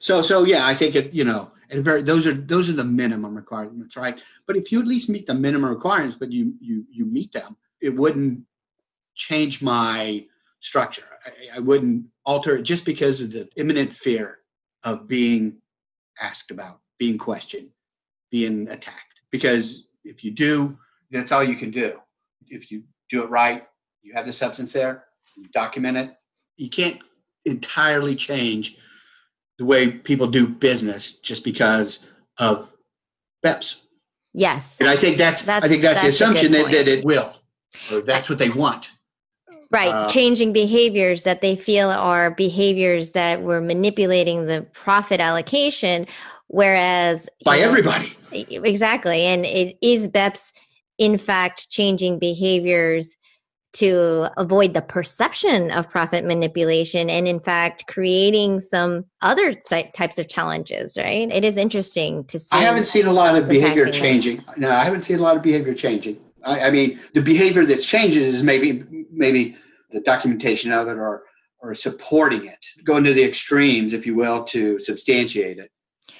[0.00, 1.14] So so yeah, I think it.
[1.14, 4.20] You know, and very those are those are the minimum requirements, right?
[4.46, 7.56] But if you at least meet the minimum requirements, but you you you meet them,
[7.80, 8.42] it wouldn't
[9.14, 10.26] change my
[10.60, 11.08] structure.
[11.24, 14.40] I, I wouldn't alter it just because of the imminent fear
[14.84, 15.62] of being
[16.20, 17.68] asked about, being questioned,
[18.30, 19.20] being attacked.
[19.30, 20.78] Because if you do,
[21.10, 21.98] that's all you can do.
[22.48, 23.66] If you do it right,
[24.02, 25.04] you have the substance there,
[25.36, 26.16] you document it.
[26.56, 27.00] You can't
[27.44, 28.76] entirely change
[29.58, 32.06] the way people do business just because
[32.38, 32.68] of
[33.44, 33.82] BEPS.
[34.32, 34.78] yes.
[34.80, 37.04] And I think that's, that's I think that's, the that's good assumption that, that it
[37.04, 37.32] will,
[37.92, 38.92] or that's what they want.
[39.70, 39.88] Right.
[39.92, 46.06] uh, Changing behaviors that they feel are behaviors that were manipulating the profit allocation,
[46.48, 48.12] whereas By know, everybody.
[48.32, 49.22] Exactly.
[49.22, 50.52] And it is BEPS
[50.98, 53.16] in fact changing behaviors
[53.74, 60.28] to avoid the perception of profit manipulation and in fact creating some other types of
[60.28, 61.28] challenges, right?
[61.30, 62.48] It is interesting to see.
[62.52, 64.44] I haven't seen a lot of behavior changing.
[64.56, 66.18] No, I haven't seen a lot of behavior changing.
[66.44, 69.56] I, I mean, the behavior that changes is maybe maybe
[69.90, 71.24] the documentation of it or
[71.58, 75.70] or supporting it, going to the extremes, if you will, to substantiate it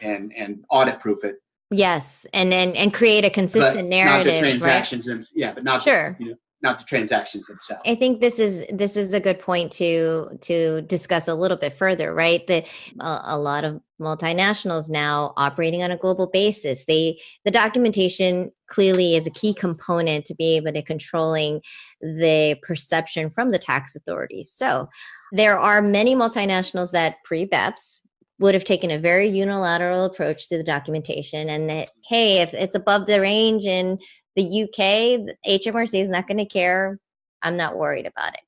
[0.04, 1.36] and and audit proof it.
[1.70, 4.04] Yes, and and and create a But narrative.
[4.04, 5.04] not the transactions.
[5.06, 6.16] Them, yeah, but not Sure.
[6.20, 7.82] you know, not the transactions themselves.
[7.86, 11.76] I think this is this is a good point to to discuss a little bit
[11.76, 12.46] further, right?
[12.46, 12.66] That
[13.00, 16.84] a, a lot of multinationals now operating on a global basis.
[16.86, 21.60] They the documentation clearly is a key component to be able to controlling
[22.00, 24.50] the perception from the tax authorities.
[24.52, 24.88] So
[25.32, 28.00] there are many multinationals that pre BEPS
[28.40, 32.74] would have taken a very unilateral approach to the documentation and that hey, if it's
[32.74, 33.98] above the range in
[34.36, 36.98] the UK, HMRC is not going to care.
[37.42, 38.40] I'm not worried about it.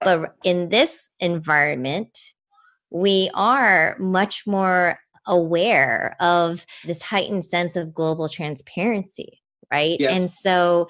[0.00, 2.16] But in this environment,
[2.90, 9.98] we are much more aware of this heightened sense of global transparency, right?
[10.00, 10.12] Yeah.
[10.12, 10.88] And so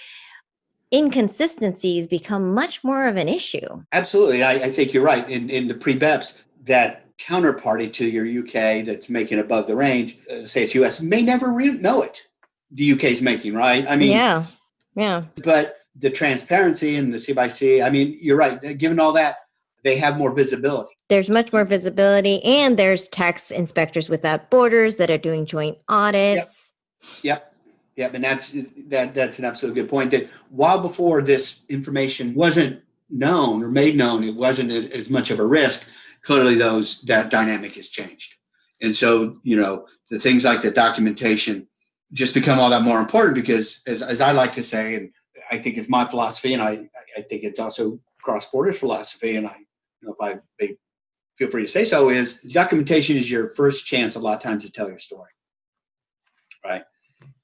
[0.95, 3.83] inconsistencies become much more of an issue.
[3.93, 5.29] Absolutely, I, I think you're right.
[5.29, 10.19] In in the pre BEPS, that counterparty to your UK that's making above the range,
[10.31, 12.23] uh, say it's US, may never re- know it.
[12.73, 13.87] The UK is making right.
[13.89, 14.47] I mean, yeah.
[14.95, 15.25] Yeah.
[15.45, 17.83] but the transparency and the C by C.
[17.83, 18.79] I mean, you're right.
[18.79, 19.37] Given all that,
[19.85, 20.91] they have more visibility.
[21.09, 26.71] There's much more visibility, and there's tax inspectors without borders that are doing joint audits.
[27.23, 27.53] Yep.
[27.97, 28.55] Yep, and that's
[28.87, 29.15] that.
[29.15, 30.13] That's an absolute good point.
[30.13, 32.81] That while before this information wasn't
[33.11, 35.89] known or made known, it wasn't as much of a risk.
[36.23, 38.35] Clearly, those that dynamic has changed,
[38.83, 41.67] and so you know the things like the documentation
[42.13, 45.11] just become all that more important because, as, as I like to say, and
[45.51, 49.47] I think it's my philosophy, and I I think it's also cross borders philosophy, and
[49.47, 49.57] I
[50.01, 50.77] you know if I may
[51.37, 54.65] feel free to say so, is documentation is your first chance a lot of times
[54.67, 55.31] to tell your story,
[56.65, 56.83] right?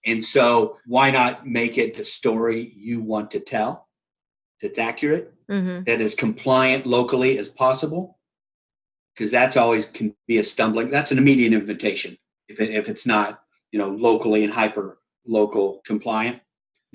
[0.05, 3.89] And so, why not make it the story you want to tell
[4.61, 8.16] that's accurate, hmm that is compliant locally as possible?
[9.17, 10.91] Because that's always can be a stumbling.
[10.91, 15.81] That's an immediate invitation if it, if it's not you know locally and hyper local
[15.87, 16.41] compliant.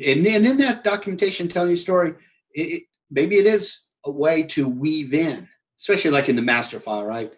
[0.03, 2.13] And then in that documentation telling your story,
[2.53, 5.47] it, maybe it is a way to weave in,
[5.79, 7.31] especially like in the master file, right?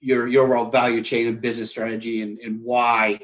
[0.00, 3.20] Your your overall value chain and business strategy and, and why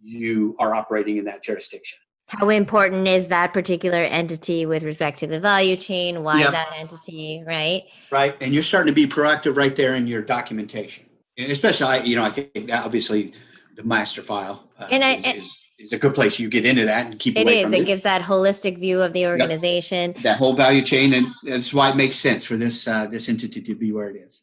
[0.00, 1.98] you are operating in that jurisdiction.
[2.30, 6.22] How important is that particular entity with respect to the value chain?
[6.22, 6.52] Why Yeah.
[6.52, 7.82] that entity, right?
[8.12, 8.36] right?
[8.40, 11.06] And you're starting to be proactive right there in your documentation.
[11.36, 13.32] And especially, I, you know, I think that obviously
[13.74, 16.38] the master file uh, And I- is, is, is a good place.
[16.38, 17.72] You get into that and keep It away is.
[17.72, 17.86] It it.
[17.86, 20.14] gives that holistic view of the organization.
[20.22, 23.60] that whole value chain, and that's why it makes sense for this uh, this entity
[23.60, 24.42] to be where it is.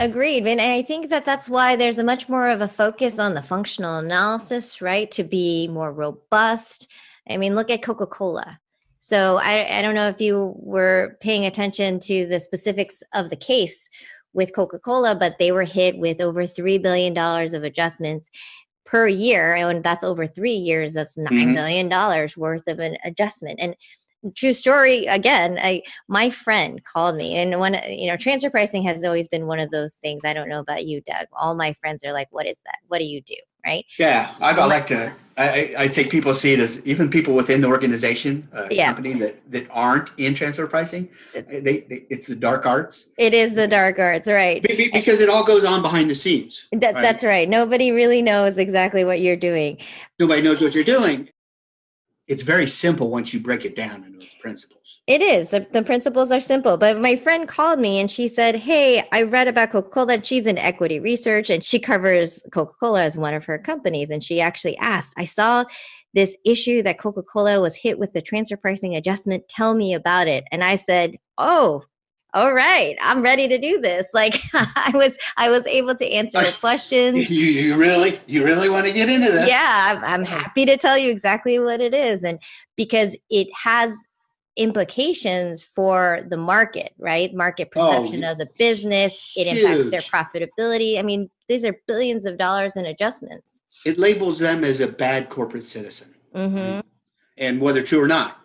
[0.00, 0.46] Agreed.
[0.46, 3.42] And I think that that's why there's a much more of a focus on the
[3.42, 5.10] functional analysis, right?
[5.10, 6.90] To be more robust.
[7.28, 8.58] I mean, look at Coca Cola.
[8.98, 13.36] So I, I don't know if you were paying attention to the specifics of the
[13.36, 13.90] case
[14.32, 18.30] with Coca Cola, but they were hit with over $3 billion of adjustments
[18.86, 19.54] per year.
[19.54, 20.94] And that's over three years.
[20.94, 21.54] That's nine Mhm.
[21.54, 23.60] million dollars worth of an adjustment.
[23.60, 23.76] And
[24.36, 29.02] true story again i my friend called me and one you know transfer pricing has
[29.02, 32.04] always been one of those things i don't know about you doug all my friends
[32.04, 33.34] are like what is that what do you do
[33.66, 35.14] right Yeah, I, I like to.
[35.36, 38.86] I, I- think people see it as even people within the organization, uh, Yeah.
[38.92, 41.08] company that that aren't in transfer pricing.
[41.34, 45.20] They, they it's the dark arts it is the dark arts right Be- be- because
[45.20, 46.66] it all goes on behind the scenes.
[46.72, 47.02] that, right?
[47.02, 49.78] that's right nobody really knows exactly what you're doing
[50.18, 51.28] Nobody knows what you're doing.
[52.30, 55.02] It's very simple once you break it down into its principles.
[55.08, 55.50] It is.
[55.50, 56.76] The, the principles are simple.
[56.76, 60.22] But my friend called me and she said, Hey, I read about Coca Cola.
[60.22, 64.10] She's in equity research and she covers Coca Cola as one of her companies.
[64.10, 65.64] And she actually asked, I saw
[66.14, 69.48] this issue that Coca Cola was hit with the transfer pricing adjustment.
[69.48, 70.44] Tell me about it.
[70.52, 71.82] And I said, Oh,
[72.34, 74.08] all right, I'm ready to do this.
[74.14, 77.30] Like I was, I was able to answer her You, questions.
[77.30, 79.48] you really, you really want to get into this?
[79.48, 82.22] Yeah, I'm, I'm happy to tell you exactly what it is.
[82.22, 82.38] And
[82.76, 83.92] because it has
[84.56, 87.32] implications for the market, right?
[87.34, 90.98] Market Oh, perception of the business, it impacts their profitability.
[90.98, 93.62] I mean, these are billions of dollars in adjustments.
[93.86, 96.14] It labels them as a bad corporate citizen.
[96.34, 96.80] hmm
[97.38, 98.36] and whether true or not,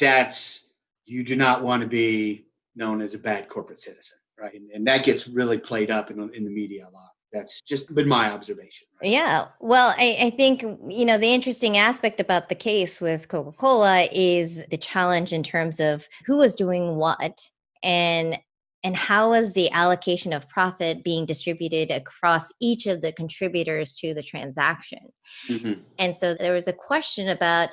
[0.00, 0.64] that's
[1.06, 2.44] you do not want to be
[2.76, 4.54] known as a bad corporate citizen, right?
[4.54, 7.10] And, and that gets really played up in, the- in the media a lot.
[7.32, 8.88] That's just been my observation.
[9.00, 9.10] right?
[9.10, 9.46] Yeah.
[9.62, 14.06] Well, I, I think, you know, the interesting aspect about the case with Coca Cola
[14.12, 17.48] is the challenge in terms of who was doing what
[17.82, 18.38] and
[18.84, 24.12] and how was the allocation of profit being distributed across each of the contributors to
[24.12, 24.98] the transaction
[25.48, 25.80] Mhm.
[26.00, 27.70] and so there was a question about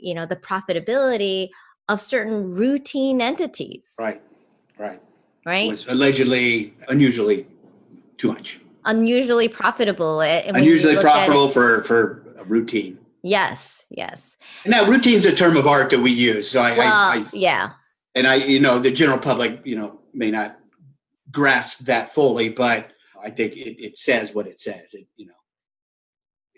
[0.00, 1.48] you know the profitability
[1.88, 4.20] of certain routine entities Right,
[4.78, 5.00] right.
[5.44, 7.46] right Was allegedly unusually
[8.18, 8.60] too much.
[8.84, 11.00] unusually profitable uh, you Unusually it.
[11.00, 12.98] profitable for for a routine.
[13.22, 16.50] yes yes now routine's a term of art that we use.
[16.50, 17.72] So I, well I, I yeah
[18.14, 20.58] and I, you know, the general public, you know, may not
[21.30, 22.88] grasp that fully, but
[23.22, 24.94] I think it, it says what it says.
[24.94, 25.34] It, you know,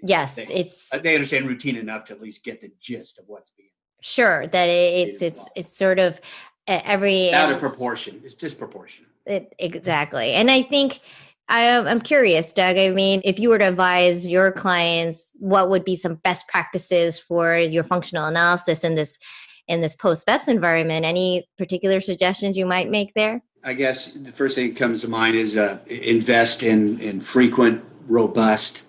[0.02, 3.50] yes they, it's they understand routine enough to at least get the gist of what's
[3.50, 3.68] being
[4.00, 6.20] sure that it's it's it's sort of
[6.66, 8.20] uh, every out of proportion.
[8.24, 9.10] It's disproportionate.
[9.26, 11.00] it, exactly and i think
[11.48, 15.68] I, am- i'm curious doug i mean if you were to advise your clients what
[15.70, 19.18] would be some best practices for your functional analysis in this
[19.66, 24.32] in this post beps environment any particular suggestions you might make there I guess the
[24.32, 28.84] first thing that comes to mind is uh, invest in in frequent, robust,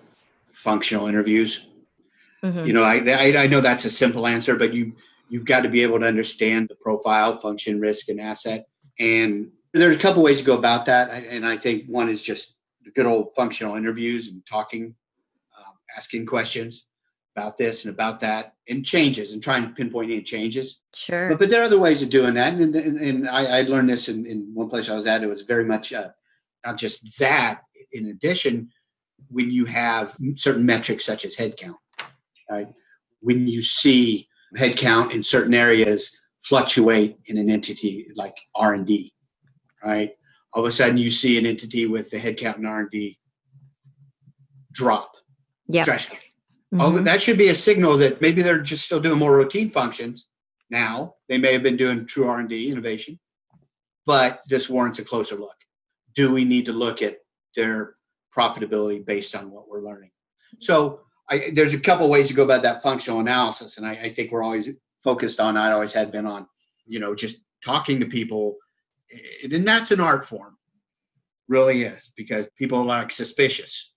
[0.48, 1.66] functional interviews.
[2.44, 2.66] Mhm.
[2.66, 4.94] You know, I, I I know that's a simple answer, but you
[5.28, 8.66] you've got to be able to understand the profile, function, risk, and asset.
[8.98, 11.10] And there's a couple ways to go about that.
[11.10, 14.94] And I think one is just the good old functional interviews and talking,
[15.56, 16.86] um, asking questions
[17.36, 20.82] about this and about that, and changes, and trying to pinpoint any changes.
[20.94, 23.62] sure But, but there are other ways of doing that, and, and, and I, I
[23.62, 25.22] learned this in, in one place I was at.
[25.22, 26.08] It was very much uh,
[26.66, 27.62] not just that.
[27.92, 28.70] In addition,
[29.28, 31.76] when you have certain metrics such as headcount,
[32.50, 32.68] right?
[33.20, 39.12] When you see headcount in certain areas fluctuate in an entity like R&D,
[39.84, 40.12] right?
[40.52, 43.18] All of a sudden you see an entity with the headcount in R&D
[44.72, 45.12] drop
[45.68, 45.84] Yeah.
[45.84, 46.26] drastically.
[46.74, 47.04] Oh, Mhm.
[47.04, 50.28] that should be a signal that maybe they're just still doing more routine functions
[50.70, 51.16] now.
[51.28, 53.18] They may have been doing true R&D innovation,
[54.06, 55.56] but this warrants a closer look.
[56.14, 57.18] Do we need to look at
[57.56, 57.96] their
[58.36, 60.10] profitability based on what we're learning?
[60.60, 64.14] So I, there's a couple ways to go about that functional analysis, and I, I
[64.14, 64.68] think we're always
[65.02, 65.56] focused on.
[65.56, 66.46] I always had been on,
[66.86, 68.56] you know, just talking to people,
[69.44, 70.58] and that's an art form,
[71.48, 73.92] really is, because people are like suspicious.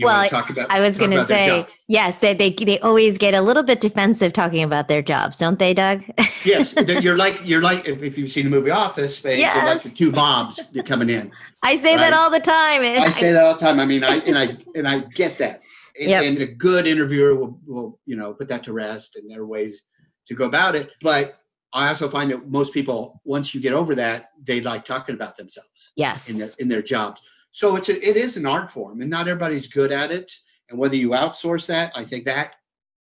[0.00, 3.40] Well, talk about, I was going to say, yes, they, they they always get a
[3.40, 6.04] little bit defensive talking about their jobs, don't they, Doug?
[6.44, 9.82] yes, you're like you're like if, if you've seen the movie Office Space, you're like
[9.82, 11.32] the two Bobs coming in.
[11.64, 12.82] I say that all the time.
[12.82, 13.80] and I say that all the time.
[13.80, 15.62] I mean, I and I and I get that.
[15.98, 16.24] And, Yep.
[16.24, 19.46] and a good interviewer will, will you know put that to rest, and there are
[19.46, 19.84] ways
[20.26, 20.90] to go about it.
[21.00, 21.38] But
[21.72, 25.36] I also find that most people, once you get over that, they like talking about
[25.36, 26.28] themselves yes.
[26.28, 27.20] in their in their jobs.
[27.52, 30.32] So it's a, it is an art form, and not everybody's good at it.
[30.68, 32.54] And whether you outsource that, I think that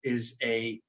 [0.02, 0.80] is a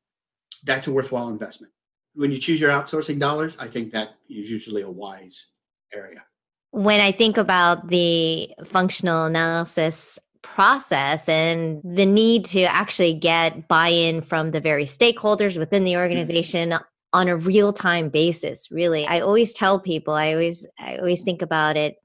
[0.64, 1.72] that's a worthwhile investment.
[2.14, 5.48] When you choose your outsourcing dollars, I think that is usually a wise
[5.94, 6.24] area.
[6.72, 13.88] when I think about the functional analysis process and the need to actually get buy
[13.88, 16.02] in from the various stakeholders within the mm.
[16.02, 16.74] organization
[17.14, 19.06] on a real time basis really.
[19.08, 21.96] I always tell people i always i always think about it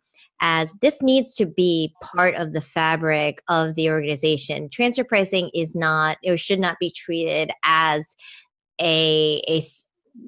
[0.41, 4.69] as this needs to be part of the fabric of the organization.
[4.69, 8.05] Transfer pricing is not or should not be treated as
[8.81, 9.65] a a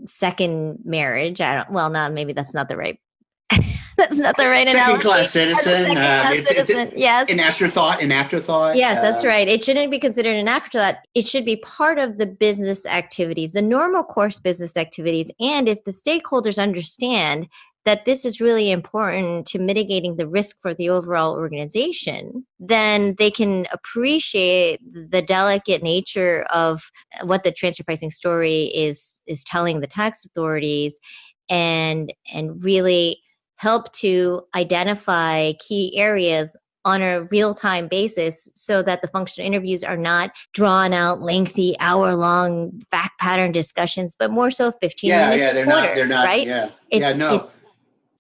[0.07, 1.41] second marriage.
[1.41, 2.99] I don't well not maybe that's not the right
[3.99, 5.03] that's not the right Second analogy.
[5.03, 5.57] class citizen.
[5.65, 8.01] second Uh, class it's, it's citizen, yes an afterthought.
[8.01, 8.77] An afterthought.
[8.77, 9.47] Yes, that's uh, right.
[9.49, 10.97] It shouldn't be considered an afterthought.
[11.15, 15.31] It should be part of the business activities, the normal course business activities.
[15.41, 17.49] And if the stakeholders understand
[17.85, 23.31] that this is really important to mitigating the risk for the overall organization, then they
[23.31, 26.91] can appreciate the delicate nature of
[27.23, 30.99] what the transfer pricing story is is telling the tax authorities
[31.49, 33.23] and and really
[33.59, 39.85] help to identify key areas on a real time basis so that the functional interviews
[39.85, 45.25] are not drawn out, lengthy, hour long fact pattern discussions, but more so 15 Yeah,
[45.27, 45.95] minutes yeah, they're quarters, not.
[45.95, 46.25] They're not.
[46.25, 46.47] right?
[46.47, 47.13] Yeah, It's, yeah.
[47.13, 47.51] No,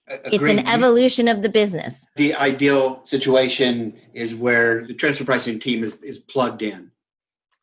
[0.08, 2.06] it's, it's an evolution of the business.
[2.16, 6.90] The ideal situation is where the transfer pricing team is, is plugged in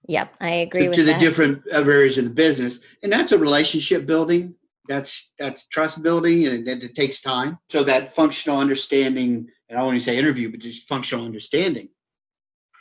[0.08, 3.38] Yep, I agree to, to the different uh, areas of the business, and that's a
[3.38, 4.54] relationship building.
[4.88, 7.58] That's that's trust building, and it, it takes time.
[7.70, 11.90] So that functional understanding, and I don't want to say interview, but just functional understanding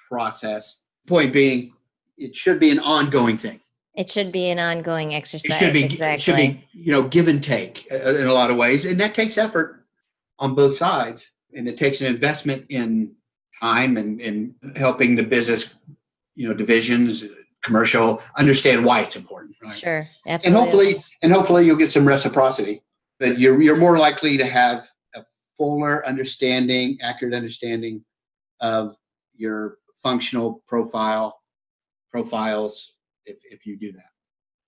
[0.09, 0.83] process.
[1.07, 1.73] Point being,
[2.17, 3.61] it should be an ongoing thing.
[3.95, 5.51] it should be an ongoing exercise.
[5.51, 6.15] It should be exactly.
[6.15, 8.99] it should be you know give and take uh, in a lot of ways, and
[9.01, 9.85] that takes effort
[10.39, 13.15] on both sides, and it takes an investment in
[13.61, 15.77] time and in helping the business,
[16.35, 17.25] you know, divisions,
[17.65, 19.77] commercial understand why it's important, right?
[19.77, 22.83] Sure, and hopefully and hopefully you'll get some reciprocity
[23.19, 25.23] but you're you're more likely to have a
[25.57, 28.05] fuller understanding accurate understanding
[28.61, 28.97] of
[29.35, 31.41] your functional profile
[32.13, 32.95] profiles
[33.27, 34.11] if, if you do that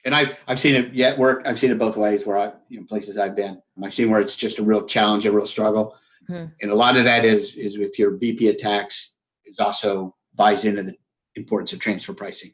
[0.04, 1.42] and I, I've seen it yet work.
[1.44, 3.60] I've seen it both ways where I, you know, places I've been.
[3.82, 5.96] I've seen where it's just a real challenge, a real struggle.
[6.28, 6.44] Hmm.
[6.60, 9.16] And a lot of that is, is if your VP attacks
[9.46, 10.94] is also buys into the
[11.34, 12.52] importance of transfer pricing,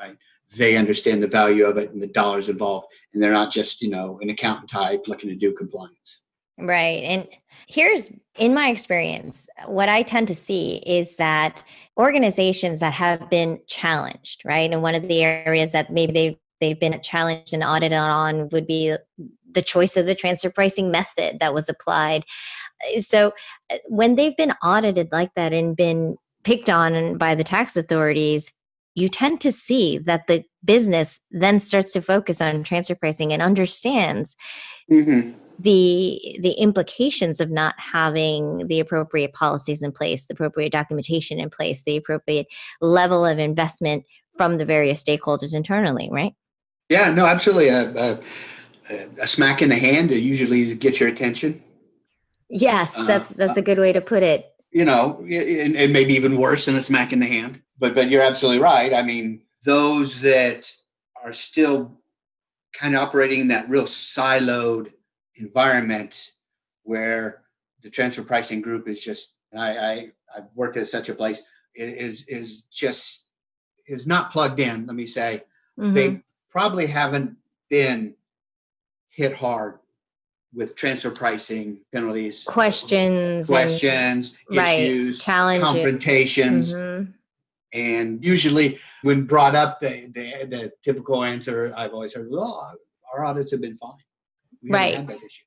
[0.00, 0.16] right?
[0.56, 2.86] They understand the value of it and the dollars involved.
[3.12, 6.22] And they're not just, you know, an accountant type looking to do compliance.
[6.58, 7.02] Right.
[7.04, 7.26] And
[7.68, 11.62] here's in my experience, what I tend to see is that
[11.98, 14.70] organizations that have been challenged, right?
[14.70, 18.66] And one of the areas that maybe they've they've been challenged and audited on would
[18.66, 18.94] be
[19.50, 22.24] the choice of the transfer pricing method that was applied.
[23.00, 23.32] So
[23.70, 28.52] uh, when they've been audited like that and been picked on by the tax authorities,
[29.00, 33.42] you tend to see that the business then starts to focus on transfer pricing and
[33.42, 34.36] understands
[34.90, 35.34] Mm-hmm.
[35.60, 41.48] the the implications of not having the appropriate policies in place the appropriate documentation in
[41.48, 42.48] place the appropriate
[42.80, 44.04] level of investment
[44.36, 46.34] from the various stakeholders internally right
[46.88, 47.68] Yeah, no, absolutely.
[47.68, 48.18] A,
[49.26, 51.62] smack in the hand to usually get your attention.
[52.48, 56.14] yes Uh, that's that's a good way to put it you know, and, and maybe
[56.14, 57.60] even worse than a smack in the hand.
[57.80, 58.92] But but you're absolutely right.
[58.92, 60.72] I mean, those that
[61.24, 61.98] are still
[62.74, 64.92] kind of operating in that real siloed
[65.34, 66.32] environment
[66.84, 67.42] where
[67.82, 71.42] the transfer pricing group is just I, I I've worked at such a place
[71.74, 73.28] is is just
[73.88, 74.86] is not plugged in.
[74.86, 75.42] Let me say
[75.78, 75.94] Mhm.
[75.94, 77.36] they probably haven't
[77.70, 78.14] been
[79.08, 79.78] hit hard
[80.52, 86.72] with transfer pricing penalties, questions, questions, and, right, issues, challenges, confrontations.
[86.72, 87.14] Mhm.
[87.72, 92.74] And usually, when brought up, the, the, the typical answer I've always heard, well,
[93.12, 93.92] our audits have been fine.
[94.62, 94.94] We Right.
[94.96, 95.44] had that issue.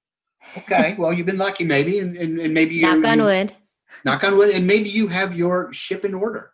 [0.58, 3.56] Okay, well, you've been lucky, maybe, and, and, and maybe you Knock on wood.
[4.04, 6.52] knock on wood, and maybe you have your ship in order.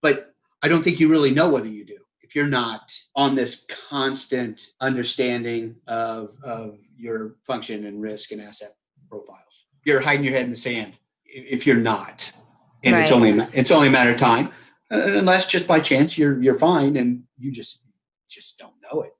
[0.00, 3.64] But I don't think you really know whether you do if you're not on this
[3.88, 8.74] constant understanding of, of your function and risk and asset
[9.08, 9.66] profiles.
[9.84, 10.94] You're hiding your head in the sand
[11.24, 12.32] if you're not,
[12.84, 14.46] and it's only a it's only a matter of time,
[14.90, 17.86] uh, unless just by chance you're you're fine and you just
[18.28, 19.12] just don't know it.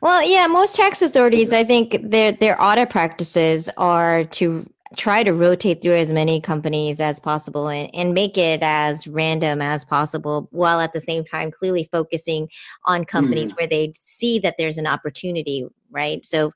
[0.00, 5.32] Well, yeah, most tax authorities, I think their their audit practices are to try to
[5.32, 10.48] rotate through as many companies as possible and, and make it as random as possible
[10.50, 12.48] while at the same time clearly focusing
[12.86, 16.24] on companies where they see that there's an opportunity, right?
[16.24, 16.52] So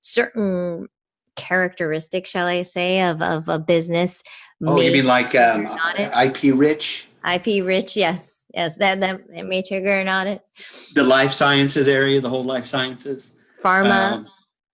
[0.00, 0.88] certain
[1.36, 4.22] characteristics, shall I say, of, of a business.
[4.64, 6.36] Oh, you mean like um, trigger an audit.
[6.36, 8.34] IP rich, IP rich, yes.
[8.54, 10.40] Yes, that, that it may trigger an audit.
[10.94, 13.34] the life sciences area, the whole life sciences,
[13.64, 14.12] Pharma.
[14.12, 14.26] um,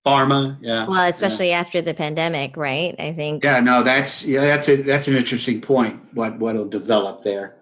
[0.06, 0.86] pharma, yeah.
[0.86, 2.94] Well, especially after the pandemic, right?
[2.98, 5.98] I think Yeah, no, that's yeah, that's a that's an interesting point.
[6.14, 7.56] What what'll develop there?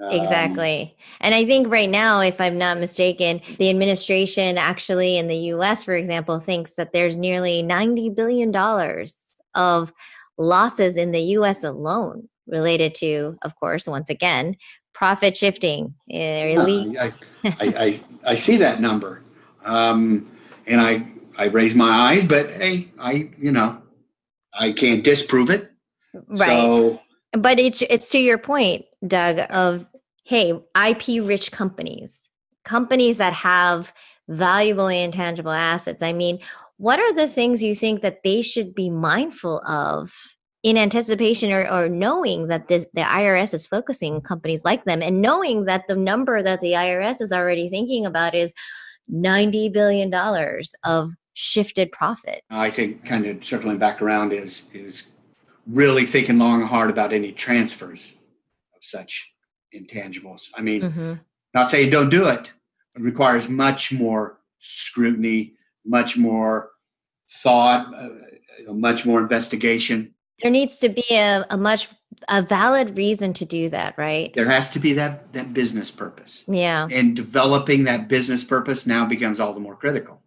[0.00, 0.96] Um, exactly.
[1.20, 5.82] And I think right now, if I'm not mistaken, the administration actually in the US,
[5.82, 8.54] for example, thinks that there's nearly $90 billion
[9.54, 9.92] of
[10.38, 14.56] losses in the US alone related to, of course, once again,
[14.94, 15.94] profit shifting.
[16.08, 17.10] elite- I,
[17.44, 19.22] I, I, I see that number,
[19.64, 20.30] um,
[20.66, 21.06] and I
[21.38, 23.80] I raise my eyes, but hey, I you know
[24.52, 25.70] I can't disprove it.
[26.28, 26.48] right.
[26.48, 27.00] So
[27.32, 29.86] but it's it's to your point doug of
[30.24, 30.52] hey
[30.86, 32.20] ip rich companies
[32.64, 33.92] companies that have
[34.28, 36.38] valuable intangible assets i mean
[36.78, 40.12] what are the things you think that they should be mindful of
[40.62, 45.02] in anticipation or, or knowing that this, the irs is focusing on companies like them
[45.02, 48.52] and knowing that the number that the irs is already thinking about is
[49.08, 55.12] 90 billion dollars of shifted profit I think kind of circling back around is is
[55.66, 58.16] really thinking long and hard about any transfers
[58.74, 59.34] of such
[59.74, 60.48] intangibles.
[60.56, 61.20] I mean, Mhm.
[61.54, 62.50] not saying don't do it.
[62.96, 65.57] It requires much more scrutiny,
[65.88, 66.70] much more
[67.30, 68.08] thought, uh,
[68.58, 70.14] you know, much more investigation.
[70.42, 71.88] there needs to be a, a much
[72.28, 76.44] a valid reason to do that right There has to be that that business purpose,
[76.48, 80.20] yeah and developing that business purpose now becomes all the more critical.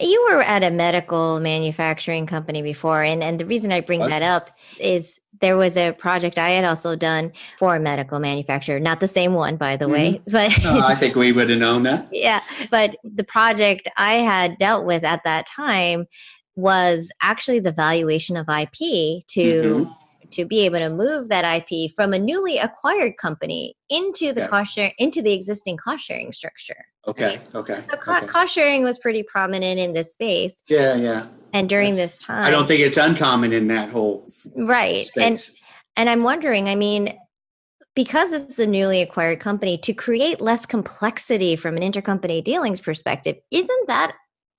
[0.00, 4.08] You were at a medical manufacturing company before and, and the reason i bring Was?
[4.08, 8.80] that up is there was a project i had also done for a medical manufacturer
[8.80, 10.32] not the same one by the way mm-hmm.
[10.72, 12.08] but I think we would have known that.
[12.12, 12.40] yeah
[12.70, 16.06] but the project i had dealt with at that time
[16.56, 19.90] was actually the valuation of ip to mm-hmm.
[20.30, 24.48] to be able to move that ip from a newly acquired company into the Yeah.
[24.48, 28.26] cost share into the existing cost sharing structure Okay, okay, so co- okay.
[28.26, 31.26] cost sharing was pretty prominent in this space Yeah, yeah.
[31.52, 35.44] and during That's- this time I don't think it's uncommon in that whole right and
[35.96, 37.18] and i'm wondering i mean
[37.96, 43.36] because it's a newly acquired company to create less complexity from an intercompany dealings perspective
[43.50, 44.12] isn't that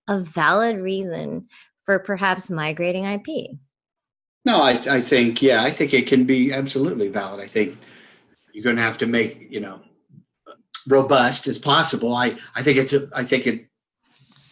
[0.08, 1.48] a valid reason
[1.86, 3.28] for perhaps migrating ip
[4.46, 7.40] No, I, I think, yeah, I think it can be absolutely valid.
[7.40, 7.78] I think
[8.54, 9.80] you're going to have to make, you know,
[10.88, 12.14] robust as possible.
[12.14, 13.68] I, I think it's a, I think it,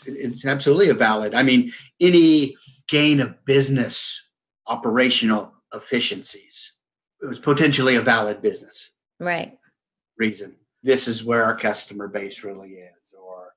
[0.05, 1.33] it's absolutely a valid.
[1.33, 2.55] I mean, any
[2.87, 4.29] gain of business
[4.67, 6.73] operational efficiencies
[7.21, 9.57] it was potentially a valid business right
[10.17, 10.55] reason.
[10.83, 13.53] This is where our customer base really is, or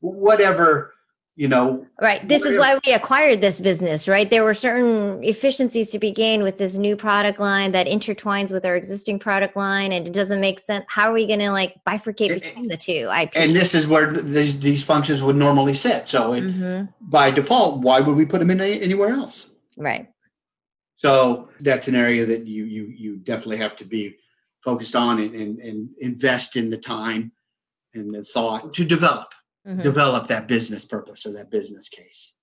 [0.00, 0.93] whatever,
[1.36, 2.26] you know, right.
[2.28, 4.30] This is why we acquired this business right?
[4.30, 8.64] There were certain efficiencies to be gained with this new product line that intertwines with
[8.64, 10.84] our existing product line and it doesn't make sense.
[10.88, 13.10] How are we going to like bifurcate And- between the two?
[13.12, 16.06] Ip and this is where these, these functions would normally sit.
[16.06, 16.88] So it, Mhm.
[17.00, 19.50] by default, why would we put them in a, anywhere else?
[19.76, 20.08] right.
[20.96, 24.16] So that's an area that you you you definitely have to be
[24.62, 27.32] focused on and, and, and invest in the time
[27.92, 29.34] and the thought to develop
[29.66, 29.82] Mhm.
[29.82, 32.36] develop that business purpose or that business case.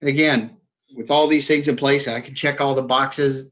[0.00, 0.56] And again,
[0.94, 3.50] with all these things in place, I can check all the boxes.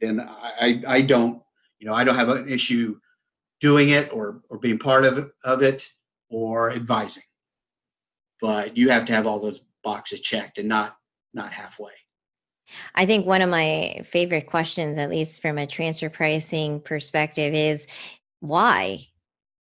[0.00, 1.42] Then I, I, I don't,
[1.78, 2.98] you know, I don't have an issue
[3.60, 5.88] doing it or or being part of of it
[6.28, 7.22] or advising.
[8.40, 10.96] But you have to have all those boxes checked and not
[11.32, 11.92] not halfway.
[12.94, 17.86] I think one of my favorite questions, at least from a transfer pricing perspective, is
[18.40, 19.06] why?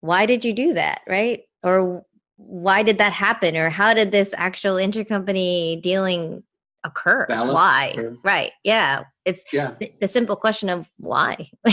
[0.00, 1.02] Why did you do that?
[1.08, 1.42] Right?
[1.62, 2.06] Or
[2.46, 6.42] why did that happen or how did this actual intercompany dealing
[6.82, 7.52] occur Valid.
[7.52, 9.72] why right yeah it's Yeah.
[9.78, 11.50] th- the simple question of why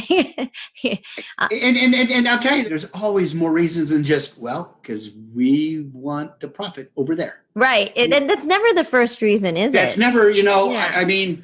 [0.84, 5.12] And, and, and, and I'll tell you, there's always more reasons than just, well, because
[5.34, 7.44] we want the profit over there.
[7.56, 10.72] right it, and that's never the first reason is That's it that's never, you know,
[10.72, 10.92] Yeah.
[10.94, 11.44] I, I mean,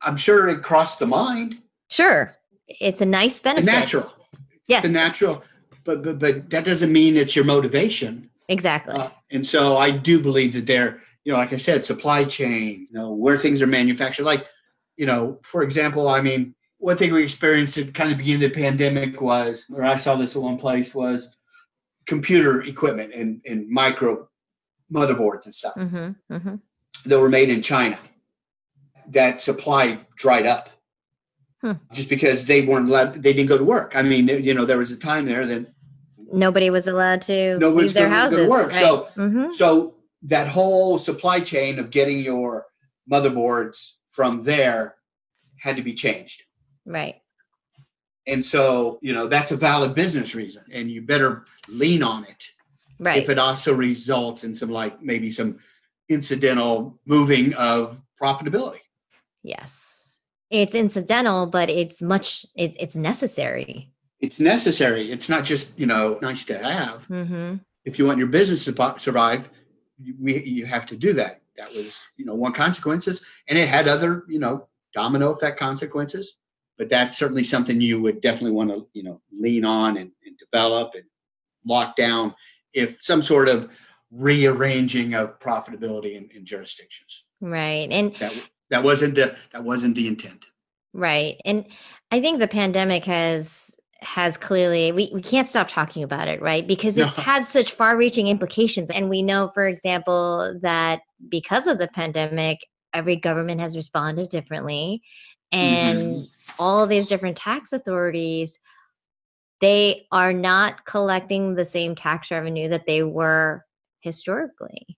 [0.00, 1.58] I'm sure it crossed the mind.
[1.90, 2.32] sure
[2.68, 4.12] it's a nice The benefit natural,
[4.66, 5.44] yes the natural,
[5.84, 8.30] but, but, but that doesn't mean it's your motivation.
[8.48, 12.24] Exactly Uh, and so I do believe that there, you know, like I said, supply
[12.24, 14.24] chain, you know, where things are manufactured.
[14.24, 14.46] Like,
[14.96, 18.52] you know, for example, I mean, one thing we experienced at kind of beginning of
[18.52, 21.36] the pandemic was, or I saw this at one place, was
[22.06, 24.28] computer equipment and, and micro
[24.92, 26.56] motherboards and stuff hmm hmm
[27.06, 27.98] that were made in China.
[29.08, 30.68] That supply dried up
[31.92, 33.96] just because they weren't allowed, they didn't go to work.
[33.96, 35.72] I mean, you know, there was a time there that
[36.34, 40.98] nobody was allowed to Nobody's leave their gonna houses work, so- hmm So that whole
[40.98, 42.66] supply chain of getting your
[43.10, 44.96] motherboards from there
[45.58, 46.42] had to be changed.
[46.84, 47.16] right.
[48.26, 52.42] And so, you know, that's a valid business reason and you better lean on it.
[52.98, 53.22] right.
[53.22, 55.58] If it also results in some like maybe some
[56.08, 58.80] incidental moving of profitability.
[59.42, 59.90] yes.
[60.50, 63.90] It's incidental but it's much it, it's necessary
[64.24, 65.10] It's necessary.
[65.12, 67.04] It's not just, you know, nice to have.
[67.06, 69.48] hmm If you want your business to survive,
[69.98, 71.42] you- we you have to do that.
[71.56, 76.34] That was, you know, one consequences and it had other, you know, domino effect consequences.
[76.78, 80.36] But that's certainly something you would definitely want to, you know, lean on and, and
[80.38, 81.04] develop and
[81.64, 82.34] lock down
[82.72, 83.70] if some sort of
[84.10, 87.24] rearranging of profitability in, in jurisdictions.
[87.40, 88.32] right and That
[88.70, 90.46] that wasn't the that wasn't the intent.
[90.92, 91.40] Right.
[91.44, 91.66] And
[92.10, 93.73] I think the pandemic has
[94.04, 96.66] has clearly we, we can't stop talking about it, right?
[96.66, 97.22] Because it's No.
[97.32, 98.90] had such far reaching implications.
[98.90, 102.58] And we know, for example, that because of the pandemic,
[102.92, 105.02] every government has responded differently.
[105.52, 106.28] And Mhm.
[106.58, 108.58] all these different tax authorities,
[109.60, 113.64] they are not collecting the same tax revenue that they were
[114.00, 114.96] historically.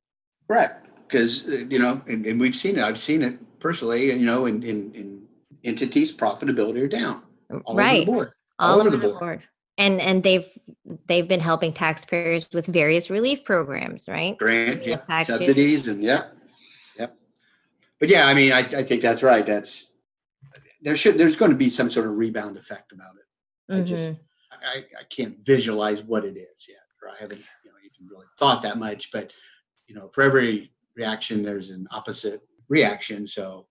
[0.49, 0.87] Correct.
[1.07, 2.83] Because, you know, and, and we've seen it.
[2.85, 5.29] I've seen it personally, you know, in, in, in
[5.63, 7.23] entities profitability are down
[7.65, 8.31] all over the board.
[8.59, 9.43] All over the board.
[9.79, 10.47] And and they've
[11.07, 14.37] they've been helping taxpayers with various relief programs, right?
[14.39, 16.29] Grant, yeah, subsidies and yeah.
[16.99, 17.17] Yep.
[18.01, 19.45] But yeah, I mean, I, I think that's right.
[19.45, 19.93] That's
[20.81, 23.77] there should there's going to be some sort of rebound effect about it.
[23.77, 24.13] I just.
[24.13, 24.23] Mm-hmm.
[24.65, 28.27] I, I can't visualize what it is yet, or I haven't you know even really
[28.39, 29.13] thought that much.
[29.13, 29.33] But
[29.87, 33.27] you know, for every reaction, there's an opposite reaction.
[33.27, 33.67] So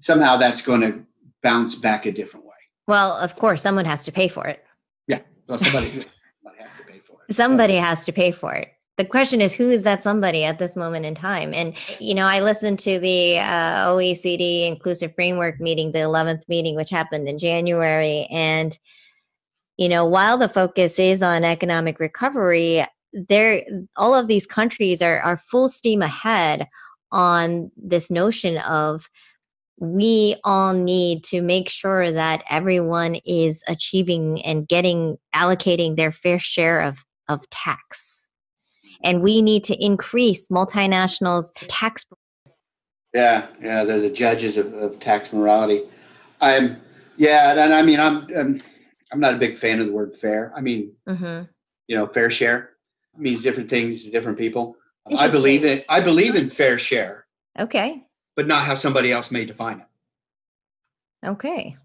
[0.00, 1.04] somehow that's going to
[1.42, 2.51] bounce back a different way.
[2.86, 4.64] Well, of course, someone has to pay for it.
[5.48, 6.04] Well, somebody
[6.42, 7.34] somebody has to pay for it.
[7.34, 8.68] Somebody has to pay for it.
[8.98, 11.52] The question is, who is that somebody at this moment in time?
[11.54, 16.76] And you know, I listened to the uh, OECD Inclusive Framework meeting, the eleventh meeting,
[16.76, 18.78] which happened in January, and
[19.76, 23.64] you know, while the focus is on economic recovery, there
[23.96, 26.68] all of these countries are are full steam ahead
[27.10, 29.10] on this notion of
[29.82, 36.38] we all need to make sure that everyone is achieving and getting allocating their fair
[36.38, 38.26] share of of tax
[39.02, 42.06] and we need to increase multinationals tax
[43.12, 45.82] Yeah, yeah, they're the judges of, of tax morality.
[46.40, 46.80] I'm,
[47.16, 48.62] yeah, and I mean, I'm, I'm,
[49.12, 50.52] I'm not a big fan of the word fair.
[50.56, 51.48] I mean, Mhm.
[51.88, 52.70] you know, fair share
[53.16, 54.76] means different things to different people.
[55.18, 57.26] I believe in, I believe in fair share,
[57.58, 58.02] okay
[58.36, 61.26] but not how somebody else may define it.
[61.26, 61.76] okay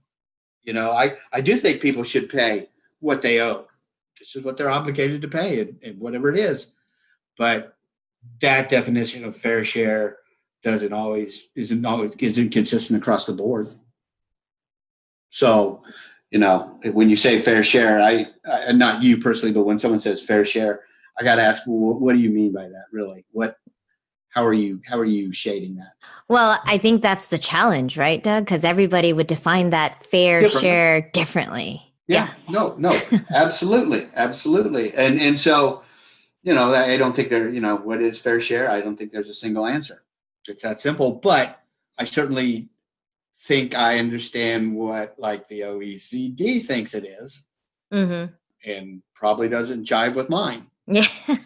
[0.63, 2.67] You know, I, I do think people should pay
[2.99, 3.67] what they owe.
[4.19, 6.73] This is what they're obligated to pay, and, and whatever it is.
[7.37, 7.75] But
[8.41, 10.17] that definition of fair share
[10.63, 13.69] doesn't always isn't always isn't consistent across the board.
[15.29, 15.83] So,
[16.31, 19.99] you know, when you say fair share, I, I not you personally, but when someone
[19.99, 20.83] says fair share,
[21.19, 22.85] I got to ask, well, what do you mean by that?
[22.91, 23.57] Really, what?
[24.37, 24.79] How are you?
[24.85, 25.93] How are you shading that?
[26.29, 30.61] well i think that's the challenge right doug because everybody would define that fair Differently.
[30.69, 32.49] share differently Yeah, Yes.
[32.49, 33.01] no, no,
[33.33, 35.81] absolutely, absolutely, and and so,
[36.43, 38.69] you know, I don't think there, you know, what is fair share?
[38.69, 40.03] I don't think there's a single answer.
[40.47, 41.13] It's that simple.
[41.15, 41.59] But
[41.97, 42.69] I certainly
[43.47, 47.45] think I understand what like the OECD thinks it is,
[47.91, 48.25] hmm
[48.65, 50.67] and probably doesn't jive with mine.
[50.87, 51.07] yeah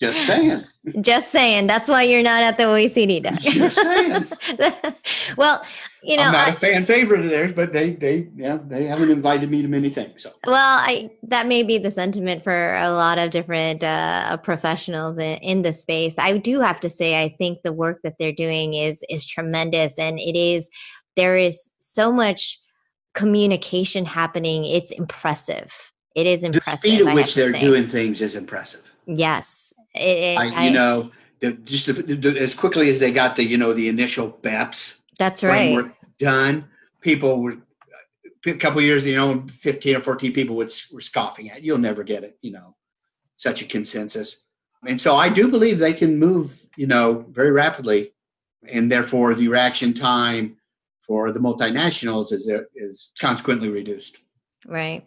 [0.00, 0.64] Just saying.
[1.00, 1.66] Just saying.
[1.66, 3.22] That's why you're not at the OECD.
[3.40, 4.94] Just saying.
[5.36, 5.62] well,
[6.02, 8.84] you know, I'm not I- a fan favorite of theirs, but they, they, yeah, they
[8.84, 10.22] haven't invited me to many things.
[10.22, 15.18] So Well, I that may be the sentiment for a lot of different uh, professionals
[15.18, 16.18] in, in the space.
[16.18, 19.98] I do have to say, I think the work that they're doing is is tremendous,
[19.98, 20.70] and it is
[21.16, 22.58] there is so much
[23.14, 24.64] communication happening.
[24.64, 25.72] It's impressive.
[26.14, 26.82] It is impressive.
[26.82, 27.60] the speed at which they're say.
[27.60, 28.89] doing things is impressive.
[29.16, 33.58] Yes, it, I, you know, the, just the, as quickly as they got the, you
[33.58, 35.84] know, the initial BEPS that's right.
[36.18, 36.66] done,
[37.00, 37.58] people were
[38.46, 41.62] a couple years, you know, 15 or 14 people would, were scoffing at.
[41.62, 42.74] You'll never get it, you know,
[43.36, 44.46] such a consensus.
[44.86, 48.12] And so I do believe they can move, you know, very rapidly,
[48.66, 50.56] and therefore the reaction time
[51.06, 54.18] for the multinationals is uh, is consequently reduced.
[54.66, 55.06] Right.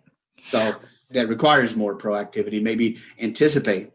[0.51, 0.76] So
[1.14, 3.91] that requires more proactivity, maybe anticipate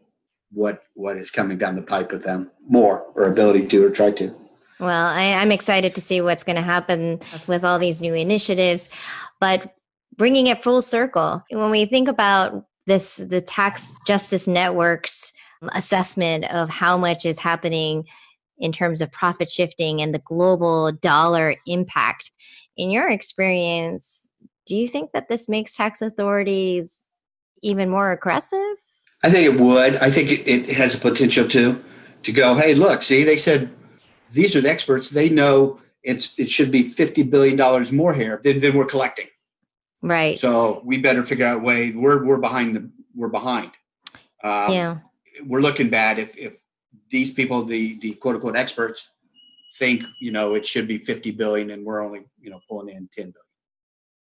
[0.51, 4.11] what what is coming down the pipe with them more or ability to or try
[4.11, 4.35] to.
[4.79, 8.89] Well, I, I'm excited to see what's going to happen with all these new initiatives,
[9.39, 9.75] but
[10.15, 11.43] bringing it full circle.
[11.51, 15.33] When we think about this, the tax justice network's
[15.73, 18.05] assessment of how much is happening
[18.57, 22.31] in terms of profit shifting and the global dollar impact,
[22.77, 24.27] in your experience,
[24.65, 27.03] do you think that this makes tax authorities
[27.61, 28.75] even more aggressive?
[29.23, 29.97] I think it would.
[29.97, 31.83] I think it, it has a potential to
[32.23, 33.69] to go, hey, look, see, they said
[34.31, 35.09] these are the experts.
[35.09, 39.27] They know it's it should be fifty billion dollars more here than, than we're collecting.
[40.01, 40.37] Right.
[40.39, 41.91] So we better figure out a way.
[41.91, 43.71] We're we're behind the we're behind.
[44.41, 44.97] Um, yeah.
[45.45, 46.61] we're looking bad if if
[47.09, 49.09] these people, the the quote unquote experts,
[49.77, 53.09] think you know it should be fifty billion and we're only you know pulling in
[53.11, 53.35] ten billion.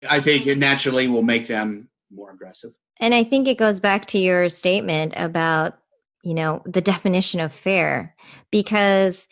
[0.10, 2.74] I think it naturally will make them more aggressive.
[3.00, 5.78] And I think it goes back to your statement about,
[6.24, 8.16] you know, the definition of fair,
[8.52, 9.28] because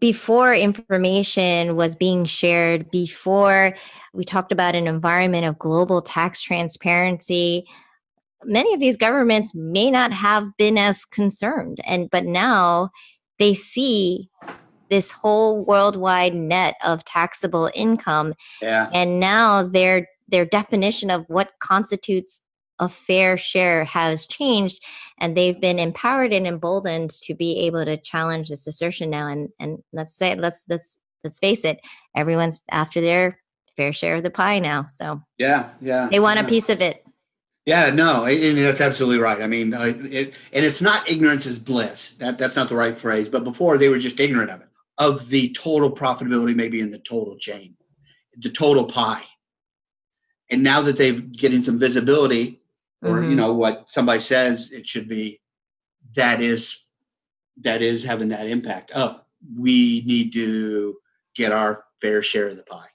[0.00, 3.74] before information was being shared, before
[4.14, 7.66] we talked about an environment of global tax transparency,
[8.44, 11.78] many of these governments may not have been as concerned.
[11.84, 12.90] And but now
[13.38, 14.30] they see
[14.88, 18.88] this whole worldwide net of taxable income Yeah.
[18.94, 22.40] and now their their definition of what constitutes
[22.80, 24.82] a fair share has changed
[25.18, 29.48] and they've been empowered and emboldened to be able to challenge this assertion now and
[29.58, 31.80] and let's say let's let's let's face it
[32.14, 33.38] everyone's after their
[33.76, 35.70] fair share of the pie now so Yeah.
[35.80, 36.08] Yeah.
[36.10, 37.04] they want a piece of it
[37.66, 39.42] Yeah, no, and that's absolutely right.
[39.42, 42.14] I mean, uh, it, and it's not ignorance is bliss.
[42.14, 43.28] That that's not the right phrase.
[43.28, 46.98] But before they were just ignorant of it, of the total profitability, maybe in the
[47.00, 47.76] total chain,
[48.38, 49.24] the total pie.
[50.50, 52.62] And now that they've getting some visibility,
[53.02, 53.36] or you Mhm.
[53.36, 55.40] know what somebody says it should be,
[56.14, 56.84] that is
[57.60, 58.92] that is having that impact.
[58.94, 59.20] Oh,
[59.58, 60.96] we need to
[61.34, 62.86] get our fair share of the pie.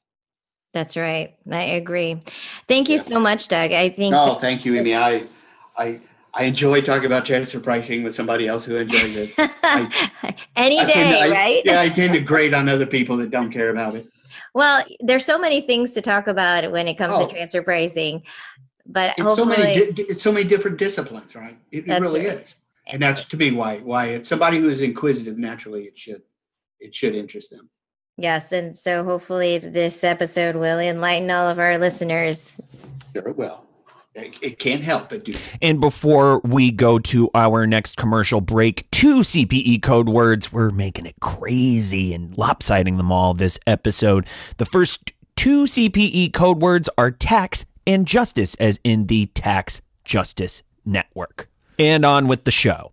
[0.73, 2.19] that's right i agree
[2.67, 3.01] thank you Yeah.
[3.03, 4.95] so much doug i think No, thank you, Mimi.
[4.95, 5.25] I
[5.77, 5.99] I
[6.33, 9.33] I enjoy talking about transfer pricing with somebody else who enjoys it.
[10.55, 13.29] any I day to- I- right Yeah, I tend to grate on other people that
[13.31, 14.07] don't care about it.
[14.55, 17.27] Well, there's so many things to talk about when it comes Oh.
[17.27, 18.23] to transfer pricing,
[18.85, 19.91] but It's so many.
[19.91, 21.57] di- It's so many different disciplines, right?
[21.71, 22.37] It, it really right.
[22.37, 22.55] is,
[22.91, 25.37] and that's to me why why it's somebody who is inquisitive.
[25.37, 26.21] Naturally, it should
[26.79, 27.69] it should interest them.
[28.17, 32.55] yes, and so hopefully this episode will enlighten all of our listeners.
[33.15, 33.61] Sure, it will.
[34.15, 35.33] It, it can't help but do.
[35.59, 40.51] And before we go to our next commercial break, two CPE code words.
[40.53, 44.27] We're making it crazy and lopsiding them all this episode.
[44.57, 50.63] The first two CPE code words are tax and justice, as in the Tax Justice
[50.85, 51.49] Network.
[51.77, 52.92] And on with the show.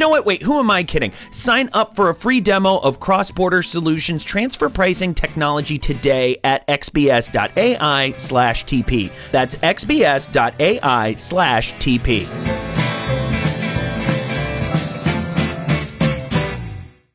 [0.00, 0.26] know what?
[0.26, 1.12] Wait, who am I kidding?
[1.30, 8.14] Sign up for a free demo of CrossBorder Solutions transfer pricing technology today at xbs.ai
[8.16, 9.12] slash TP.
[9.30, 11.14] That's xbs.ai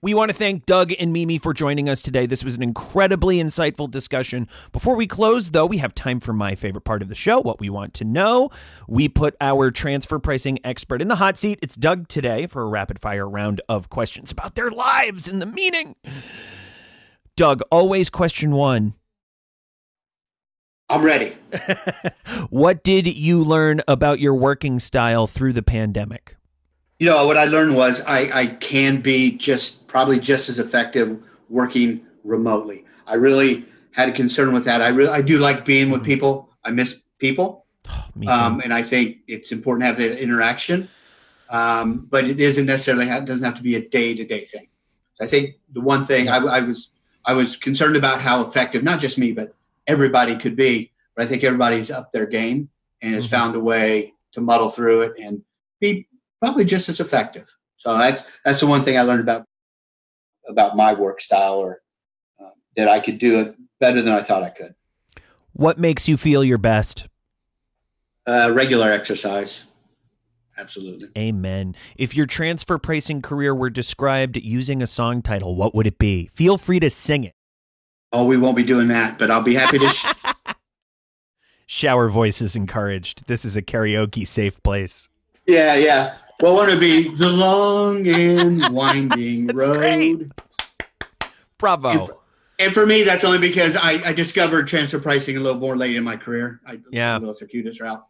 [0.05, 2.27] We want to thank Doug and Mimi for joining us today.
[2.27, 4.47] This was an incredibly insightful discussion.
[4.71, 7.59] Before we close, though, we have time for my favorite part of the show what
[7.59, 8.51] we want to know.
[8.87, 11.57] We put our transfer pricing expert in the hot seat.
[11.63, 15.47] It's Doug today for a rapid fire round of questions about their lives and the
[15.47, 15.95] meaning.
[17.35, 18.93] Doug, always question one.
[20.87, 21.35] I'm ready.
[22.51, 26.34] what did you learn about your working style through the pandemic?
[26.99, 31.21] You know, what I learned was I, I can be just probably just as effective
[31.49, 32.85] working remotely.
[33.05, 34.81] I really had a concern with that.
[34.81, 36.49] I really I do like being with people.
[36.63, 37.65] I miss people.
[37.89, 40.89] Oh, um, and I think it's important to have the interaction.
[41.49, 44.67] Um, but it isn't necessarily it doesn't have to be a day to day thing.
[45.15, 46.91] So I think the one thing I, I was
[47.25, 49.53] I was concerned about how effective not just me but
[49.87, 50.91] everybody could be.
[51.15, 52.69] But I think everybody's up their game
[53.01, 53.35] and has mm-hmm.
[53.35, 55.41] found a way to muddle through it and
[55.79, 56.07] be
[56.45, 57.51] probably just as effective.
[57.77, 59.45] So that's that's the one thing I learned about
[60.47, 61.81] about my work style, or
[62.39, 64.75] uh, that I could do it better than I thought I could.
[65.53, 67.07] What makes you feel your best?
[68.27, 69.63] Uh, regular exercise.
[70.57, 71.09] Absolutely.
[71.17, 71.75] Amen.
[71.97, 76.29] If your transfer pricing career were described using a song title, what would it be?
[76.33, 77.33] Feel free to sing it.
[78.13, 79.89] Oh, we won't be doing that, but I'll be happy to.
[79.89, 80.13] Sh-
[81.65, 83.27] Shower voices encouraged.
[83.27, 85.09] This is a karaoke safe place.
[85.47, 86.15] Yeah, yeah.
[86.39, 87.09] What would it be?
[87.15, 89.77] The long and winding road.
[89.77, 90.31] Great.
[91.57, 91.89] Bravo.
[91.89, 92.17] And for,
[92.59, 95.95] and for, me, that's only because I, I, discovered transfer pricing a little more late
[95.95, 96.59] in my career.
[96.65, 97.19] I yeah.
[97.19, 98.05] The circuitous route.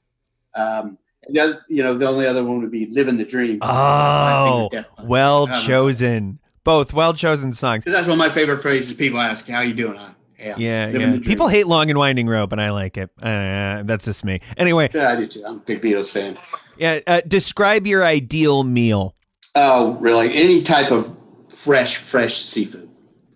[0.56, 0.98] Um,
[1.30, 4.70] the, you know, the only other one would be "Living the Dream." Oh,
[5.04, 6.40] well chosen.
[6.64, 7.84] Both well chosen songs.
[7.86, 8.94] That's one of my favorite phrases.
[8.96, 10.00] People ask, "How you doing?"
[10.46, 10.98] Yeah, yeah.
[10.98, 11.20] yeah.
[11.20, 13.10] People hate "Long and Winding Road," but I like it.
[13.22, 14.42] Uh, that's just me.
[14.58, 15.44] Anyway, yeah, I do too.
[15.46, 16.38] I'm a big Beatles fan.
[16.78, 17.00] Yeah.
[17.08, 19.16] Uh, describe your ideal meal.
[19.56, 20.34] Oh, really?
[20.34, 21.16] Any type of
[21.50, 22.90] fresh, fresh seafood.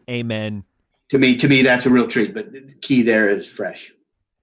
[0.10, 0.64] Amen.
[1.10, 2.34] To me, to me, that's a real treat.
[2.34, 3.92] But the key there is fresh.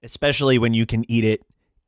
[0.03, 1.43] Especially when you can eat it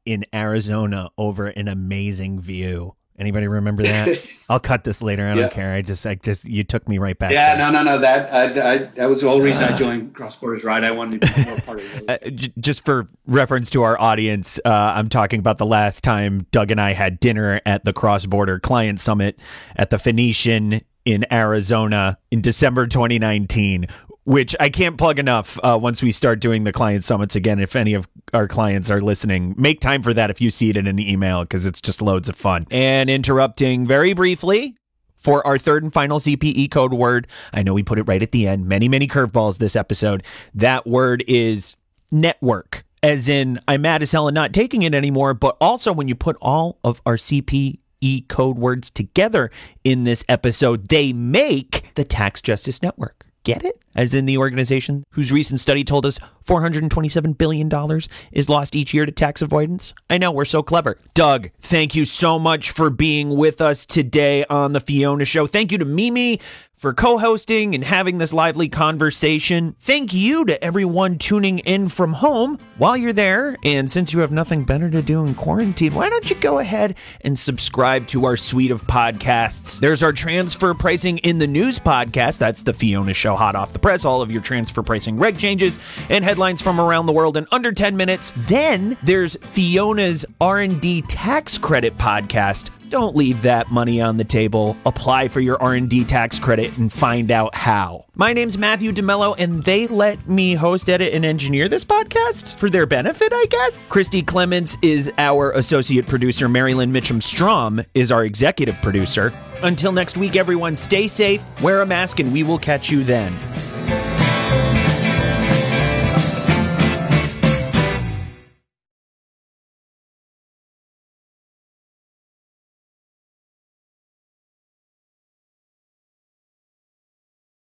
[0.05, 2.95] in Arizona over an amazing view.
[3.19, 4.25] Anybody remember that?
[4.49, 5.27] I'll cut this later.
[5.27, 5.49] I don't yeah.
[5.49, 5.73] care.
[5.73, 7.31] I just, I just, you took me right back.
[7.31, 7.71] Yeah, there.
[7.71, 7.99] no, no, no.
[7.99, 10.85] That, I, I, that was the whole reason I joined Cross Borders Ride.
[10.85, 11.99] I wanted to be more part of it.
[12.09, 16.47] Uh, j- just for reference to our audience, uh, I'm talking about the last time
[16.51, 19.37] Doug and I had dinner at the Cross Border Client Summit
[19.75, 23.87] at the Phoenician in Arizona in December 2019
[24.23, 27.59] which I can't plug enough uh, once we start doing the client summits again.
[27.59, 30.77] If any of our clients are listening, make time for that if you see it
[30.77, 32.67] in an email because it's just loads of fun.
[32.69, 34.75] And interrupting very briefly
[35.19, 37.27] for our third and final CPE code word.
[37.53, 38.67] I know we put it right at the end.
[38.67, 40.23] Many, many curveballs this episode.
[40.53, 41.75] That word is
[42.11, 42.85] network.
[43.01, 45.33] As in, I'm mad as hell and not taking it anymore.
[45.33, 49.51] But also, when you put all of our CPE code words together
[49.83, 53.28] in this episode, they make the Tax Justice Network.
[53.43, 53.81] Get it?
[53.95, 59.05] As in the organization whose recent study told us $427 billion is lost each year
[59.05, 59.93] to tax avoidance?
[60.09, 60.99] I know, we're so clever.
[61.13, 65.47] Doug, thank you so much for being with us today on The Fiona Show.
[65.47, 66.39] Thank you to Mimi
[66.79, 69.75] for co hosting and having this lively conversation.
[69.81, 73.57] Thank you to everyone tuning in from home while you're there.
[73.65, 76.95] And since you have nothing better to do in quarantine, why don't you go ahead
[77.21, 79.79] and subscribe to our suite of podcasts?
[79.79, 82.37] There's our transfer pricing in the news podcast.
[82.37, 84.05] That's the Fiona Show, hot off the press.
[84.05, 85.77] All of your transfer pricing reg changes
[86.09, 88.31] and headlines from around the world in under 10 minutes.
[88.47, 94.75] Then there's Fiona's R&D tax credit podcast don't leave that money on the table.
[94.85, 98.05] Apply for your R&D tax credit and find out how.
[98.15, 102.69] My name's Matthew DeMello and they let me host, edit and engineer this podcast for
[102.69, 103.87] their benefit, I guess.
[103.87, 106.49] Christy Clements is our associate producer.
[106.49, 109.33] Marilyn Mitchum Strom is our executive producer.
[109.61, 113.37] Until next week everyone, stay safe, wear a mask and we will catch you then.